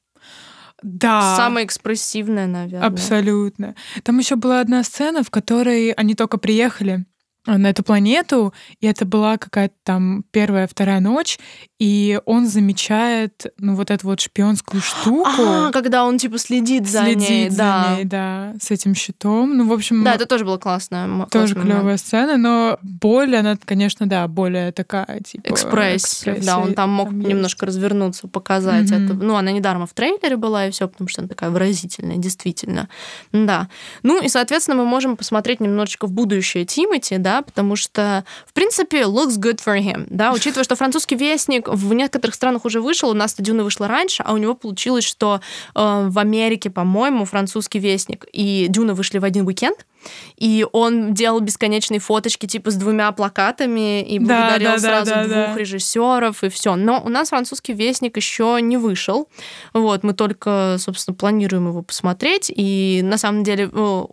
[0.83, 1.37] Да.
[1.37, 2.87] Самая экспрессивная, наверное.
[2.87, 3.75] Абсолютно.
[4.03, 7.05] Там еще была одна сцена, в которой они только приехали
[7.47, 11.39] на эту планету, и это была какая-то там первая, вторая ночь,
[11.79, 15.45] и он замечает, ну, вот эту вот шпионскую штуку.
[15.47, 17.51] А, когда он, типа, следит за следит ней.
[17.51, 17.97] за да.
[17.97, 19.57] ней, да, с этим щитом.
[19.57, 20.05] Ну, в общем...
[20.05, 21.27] Да, это тоже была классная.
[21.31, 25.49] Тоже клевая сцена, но боль, она, конечно, да, более такая, типа...
[25.49, 26.37] Экспрессия.
[26.43, 27.77] Да, он там мог там немножко есть.
[27.77, 29.05] развернуться, показать mm-hmm.
[29.05, 29.15] это.
[29.15, 32.89] Ну, она недаром в трейлере была, и все, потому что она такая выразительная, действительно.
[33.33, 33.69] Да.
[34.03, 39.03] Ну, и, соответственно, мы можем посмотреть немножечко в будущее Тимати, да, потому что, в принципе,
[39.03, 43.15] looks good for him, да, учитывая, что французский вестник в некоторых странах уже вышел, у
[43.15, 45.41] нас Дюна вышла раньше, а у него получилось, что
[45.75, 49.87] э, в Америке, по-моему, французский вестник и Дюна вышли в один уикенд,
[50.37, 55.17] и он делал бесконечные фоточки типа с двумя плакатами и благодарил да, да, сразу да,
[55.17, 55.57] да, двух да.
[55.57, 56.77] режиссеров и все.
[56.77, 59.29] Но у нас французский вестник еще не вышел.
[59.73, 62.53] Вот, мы только, собственно, планируем его посмотреть.
[62.55, 63.71] И на самом деле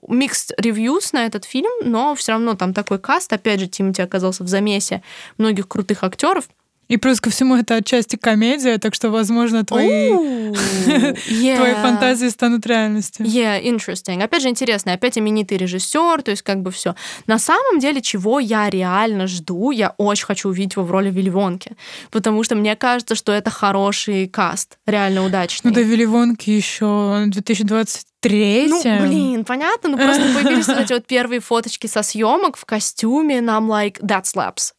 [0.07, 3.31] микс ревьюс на этот фильм, но все равно там такой каст.
[3.31, 5.01] Опять же, Тимати оказался в замесе
[5.38, 6.47] многих крутых актеров.
[6.88, 11.57] И плюс ко всему это отчасти комедия, так что, возможно, твои, yeah.
[11.57, 13.25] твои фантазии станут реальностью.
[13.25, 14.23] Yeah, interesting.
[14.23, 16.95] Опять же, интересно, опять именитый режиссер, то есть как бы все.
[17.27, 21.29] На самом деле, чего я реально жду, я очень хочу увидеть его в роли Вилли
[21.29, 21.75] Вонки,
[22.11, 25.69] потому что мне кажется, что это хороший каст, реально удачный.
[25.69, 29.03] Ну да, Вилли Вонки еще 2020 третьем.
[29.03, 33.41] Ну, блин, понятно, ну просто появились вот эти вот первые фоточки со съемок в костюме,
[33.41, 34.73] нам like, that slaps.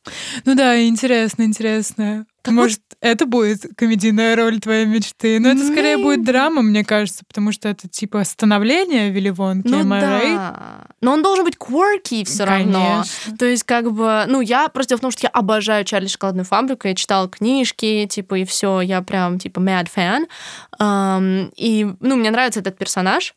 [0.45, 2.27] Ну да, интересно, интересно.
[2.43, 2.99] Так Может, вот...
[3.01, 5.41] это будет комедийная роль твоей мечты?
[5.41, 6.03] Но это скорее Maybe.
[6.03, 10.21] будет драма, мне кажется, потому что это типа становление Вилли Вонки, ну, да.
[10.21, 10.89] Right?
[11.01, 13.05] Но он должен быть quirky все равно.
[13.39, 16.89] То есть, как бы, ну, я просто в том, что я обожаю Чарли Шоколадную фабрику,
[16.89, 20.27] я читала книжки, типа, и все, я прям, типа, mad fan.
[20.81, 23.35] Um, и, ну, мне нравится этот персонаж.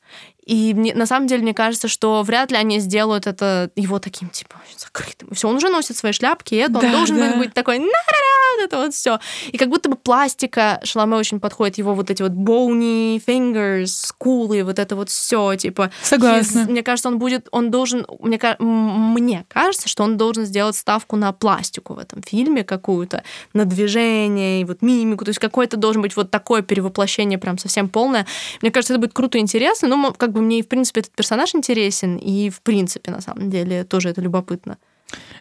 [0.52, 4.28] И мне, на самом деле, мне кажется, что вряд ли они сделают это его таким,
[4.28, 5.30] типа, закрытым.
[5.34, 7.38] Все, он уже носит свои шляпки, и это да, он должен да.
[7.38, 9.20] быть такой, на вот это вот все.
[9.52, 14.64] И как будто бы пластика Шаломе очень подходит, его вот эти вот bony fingers, скулы,
[14.64, 15.90] вот это вот все, типа.
[16.02, 16.66] Согласна.
[16.66, 21.32] Мне кажется, он будет, он должен, мне, мне кажется, что он должен сделать ставку на
[21.32, 23.24] пластику в этом фильме какую-то,
[23.54, 27.88] на движение, и вот мимику, то есть какое-то должен быть вот такое перевоплощение прям совсем
[27.88, 28.28] полное.
[28.62, 31.56] Мне кажется, это будет круто и интересно, но как бы мне, в принципе, этот персонаж
[31.56, 34.78] интересен, и в принципе, на самом деле, тоже это любопытно.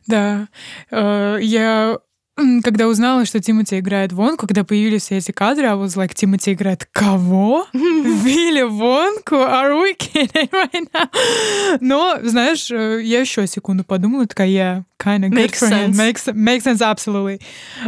[0.07, 0.49] Да,
[0.91, 1.99] э, я
[2.63, 6.53] когда узнала, что Тимати играет Вонку, когда появились все эти кадры, I was like, Тимати
[6.53, 7.67] играет кого?
[7.73, 9.37] Вилли Вонку?
[9.37, 11.79] Are we kidding right now?
[11.81, 15.93] Но, знаешь, э, я еще секунду подумала, такая, я kind of good for him.
[15.93, 15.97] sense.
[15.97, 17.41] Makes, makes sense, absolutely.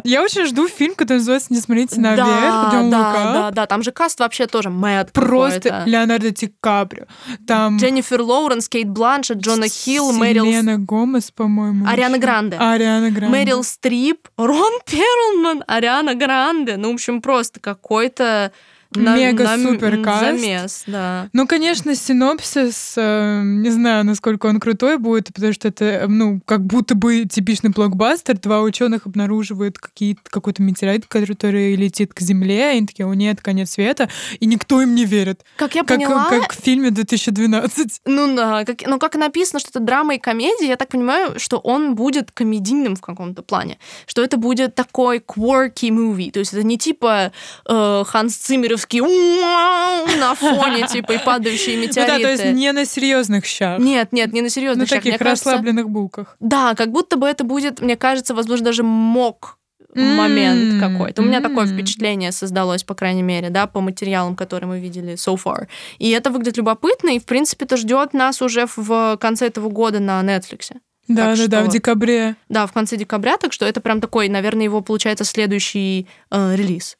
[0.05, 3.93] Я очень жду фильм, который называется «Не смотрите наверх», да, да, да, да, там же
[3.93, 5.83] каст вообще тоже мэд Просто.
[5.87, 7.05] Леонардо Ди Каприо.
[7.47, 10.45] Там Дженнифер Лоуренс, Кейт Бланшет, Джона Хилл, Мэрил...
[10.45, 11.87] Селена Гомес, по-моему.
[11.87, 12.19] Ариана.
[12.19, 12.57] Гранде.
[12.57, 13.37] Ариана Гранде.
[13.37, 16.77] Мэрил Стрип, Рон Перлман, Ариана Гранде.
[16.77, 18.53] Ну, в общем, просто какой-то...
[18.97, 20.23] на- Мега-супер на- каст.
[20.25, 21.29] Замес, да.
[21.33, 26.41] Ну, конечно, синопсис, э, не знаю, насколько он крутой будет, потому что это, э, ну,
[26.45, 28.39] как будто бы типичный блокбастер.
[28.39, 33.41] Два ученых обнаруживают какие какой-то метеорит, который летит к Земле, и они такие, о нет,
[33.41, 34.09] конец света,
[34.41, 35.45] и никто им не верит.
[35.57, 38.01] Как я Как, поняла, как в фильме 2012.
[38.07, 41.59] ну да, как, ну как написано, что это драма и комедия, я так понимаю, что
[41.59, 46.63] он будет комедийным в каком-то плане, что это будет такой quirky movie, то есть это
[46.63, 47.33] не типа
[47.69, 52.19] э, Ханс Циммеровский «Уау» на фоне, типа, и падающие Ну метеориты.
[52.19, 53.79] да, то есть не на серьезных щах.
[53.79, 54.99] Нет, нет, не на на серьезных щах.
[54.99, 56.37] таких Мне кажется, расслабленных булках.
[56.41, 59.59] Да, как будто бы это будет, мне кажется, возможно, даже мог
[59.95, 61.21] момент М, какой-то.
[61.23, 61.71] У меня такое м.
[61.71, 65.67] впечатление создалось, по крайней мере, да, по материалам, которые мы видели so far.
[65.99, 70.01] И это выглядит любопытно, и, в принципе, это ждет нас уже в конце этого года
[70.01, 70.71] на Netflix.
[71.09, 72.37] Да, Так да, да, что- в декабре.
[72.49, 76.97] Да, в конце декабря, так что это прям такой, наверное, его, получается, следующий э, релиз.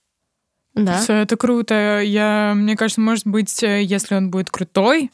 [0.75, 1.03] Да.
[1.09, 2.01] Это круто.
[2.01, 5.11] Я, мне кажется, может быть, э, если он будет крутой,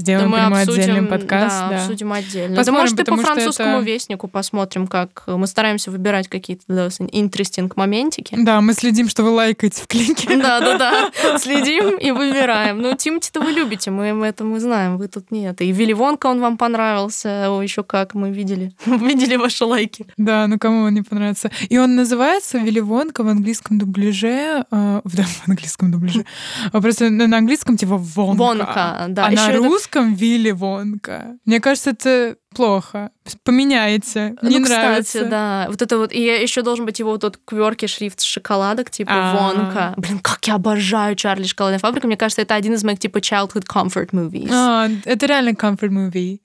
[0.00, 1.60] Сделаем мы прямой обсудим, отдельный подкаст.
[1.60, 1.76] да, да.
[1.82, 2.56] обсудим отдельно.
[2.56, 6.86] Посмотрим, да, может, и по французскому это- вестнику посмотрим, как мы стараемся выбирать какие-то да,
[6.86, 8.34] interesting моментики.
[8.38, 10.28] Да, мы следим, что вы лайкаете в клике.
[10.40, 11.10] Да, да, да.
[11.38, 12.80] Следим и выбираем.
[12.80, 15.60] Ну, Тимати-то вы любите, мы, это мы знаем, вы тут нет.
[15.60, 18.72] И Вилли Вонка он вам понравился, о, еще как мы видели.
[18.86, 20.06] видели ваши лайки.
[20.16, 21.50] Да, ну кому он не понравится.
[21.68, 24.64] И он называется Вилли Вонка в английском дубляже.
[24.70, 26.24] э, в, да, в английском дубляже.
[26.72, 28.38] Просто на, английском типа Вонка.
[28.38, 29.26] Вонка, да.
[29.26, 29.60] А на это-
[29.90, 31.36] русском Вилли Вонка.
[31.44, 33.10] Мне кажется, это плохо.
[33.44, 34.30] Поменяется.
[34.42, 35.18] Не ну, нравится.
[35.18, 35.66] кстати, да.
[35.68, 36.12] Вот это вот.
[36.12, 39.34] И еще должен быть его вот тот кверкий шрифт шоколадок, типа А.
[39.36, 39.94] Вонка.
[39.96, 42.06] Блин, как я обожаю Чарли Шоколадная фабрика.
[42.06, 44.50] Мне кажется, это один из моих типа childhood comfort movies.
[44.52, 46.40] А, это реально comfort movie.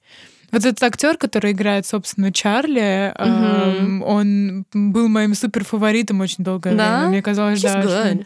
[0.52, 6.76] Вот этот актер, который играет, собственно, Чарли, эм, он был моим супер фаворитом очень долгое
[6.76, 6.98] Да?
[6.98, 7.10] время.
[7.10, 8.26] Мне казалось, He's да, good.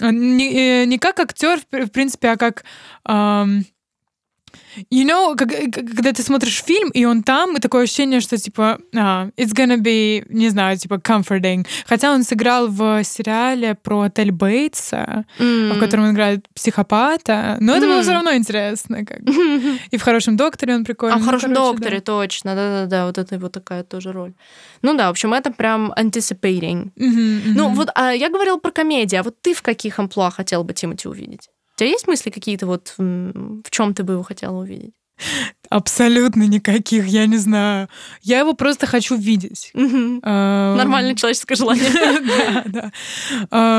[0.00, 2.64] Он Не, э, не как актер, в пр- в принципе, а как...
[3.04, 3.64] ам,
[4.90, 8.36] You know, как- э, когда ты смотришь фильм, и он там, и такое ощущение, что,
[8.36, 11.66] типа, а, it's gonna be, не знаю, типа, comforting.
[11.86, 15.72] Хотя он сыграл в сериале про отель Бейтса, М.
[15.74, 18.02] в котором он играет психопата, но это было М.
[18.02, 19.04] все равно интересно.
[19.04, 19.20] Как.
[19.92, 21.14] И в «Хорошем докторе» он прикольный.
[21.16, 22.04] А в Ну, хорошем короче, докторе, да.
[22.04, 24.32] точно, да-да-да, вот это вот такая тоже роль.
[24.82, 26.90] Ну да, в общем, это прям anticipating.
[26.96, 27.74] Мгм, Ну мгм.
[27.74, 31.08] вот а я говорила про комедию, а вот ты в каких амплуа хотел бы Тимати
[31.08, 31.48] увидеть?
[31.82, 34.92] Тебя есть мысли какие-то вот в чем ты бы его хотела увидеть?
[35.68, 37.88] Абсолютно никаких, я не знаю.
[38.22, 39.72] Я его просто хочу видеть.
[39.74, 41.90] Эм, Нормальное человеческое желание.
[42.22, 42.92] Да, да.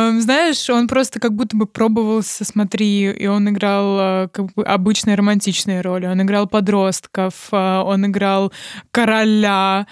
[0.09, 4.65] Эм, Знаешь, он просто как будто бы пробовался, смотри, и он играл э, как бы
[4.65, 6.05] обычные романтичные роли.
[6.05, 8.51] Он играл подростков, э, он играл
[8.91, 9.87] короля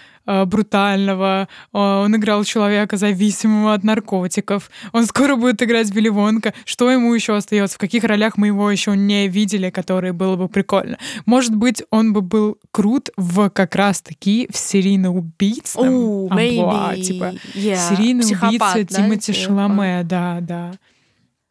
[0.45, 4.69] брутального, э, он играл человека зависимого от наркотиков.
[4.93, 6.53] Он скоро будет играть Вилли Вонка.
[6.65, 7.75] Что ему еще остается?
[7.75, 10.97] В каких ролях мы его еще не видели, которые было бы прикольно?
[11.25, 17.01] Может быть, он бы был крут в как раз-таки в серийно-убийственном Ooh, амплуа, maybe.
[17.01, 17.89] типа Yeah.
[17.89, 19.39] Серийный Психопат, убийца да, Тимоти типа?
[19.39, 20.71] Шаломе, да, да.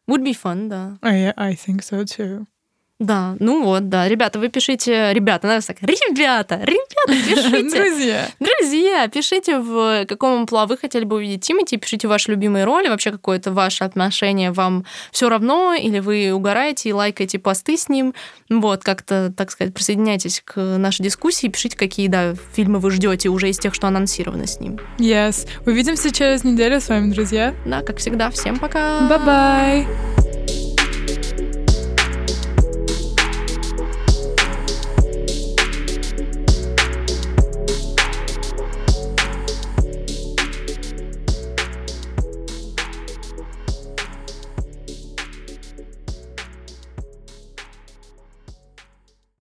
[0.09, 0.97] Would be fun, да.
[1.01, 2.45] I, I think so too.
[3.01, 4.07] Да, ну вот, да.
[4.07, 5.11] Ребята, вы пишите...
[5.11, 5.77] Ребята, надо так.
[5.81, 7.79] Ребята, ребята, пишите.
[7.79, 8.27] Друзья.
[8.39, 13.09] Друзья, пишите, в каком амплуа вы хотели бы увидеть Тимати, пишите ваши любимые роли, вообще
[13.09, 18.13] какое-то ваше отношение вам все равно, или вы угораете и лайкаете посты с ним.
[18.51, 23.49] Вот, как-то, так сказать, присоединяйтесь к нашей дискуссии, пишите, какие, да, фильмы вы ждете уже
[23.49, 24.79] из тех, что анонсированы с ним.
[24.99, 25.47] Yes.
[25.65, 27.55] Увидимся через неделю с вами, друзья.
[27.65, 28.99] Да, как всегда, всем пока!
[29.09, 30.30] Bye-bye.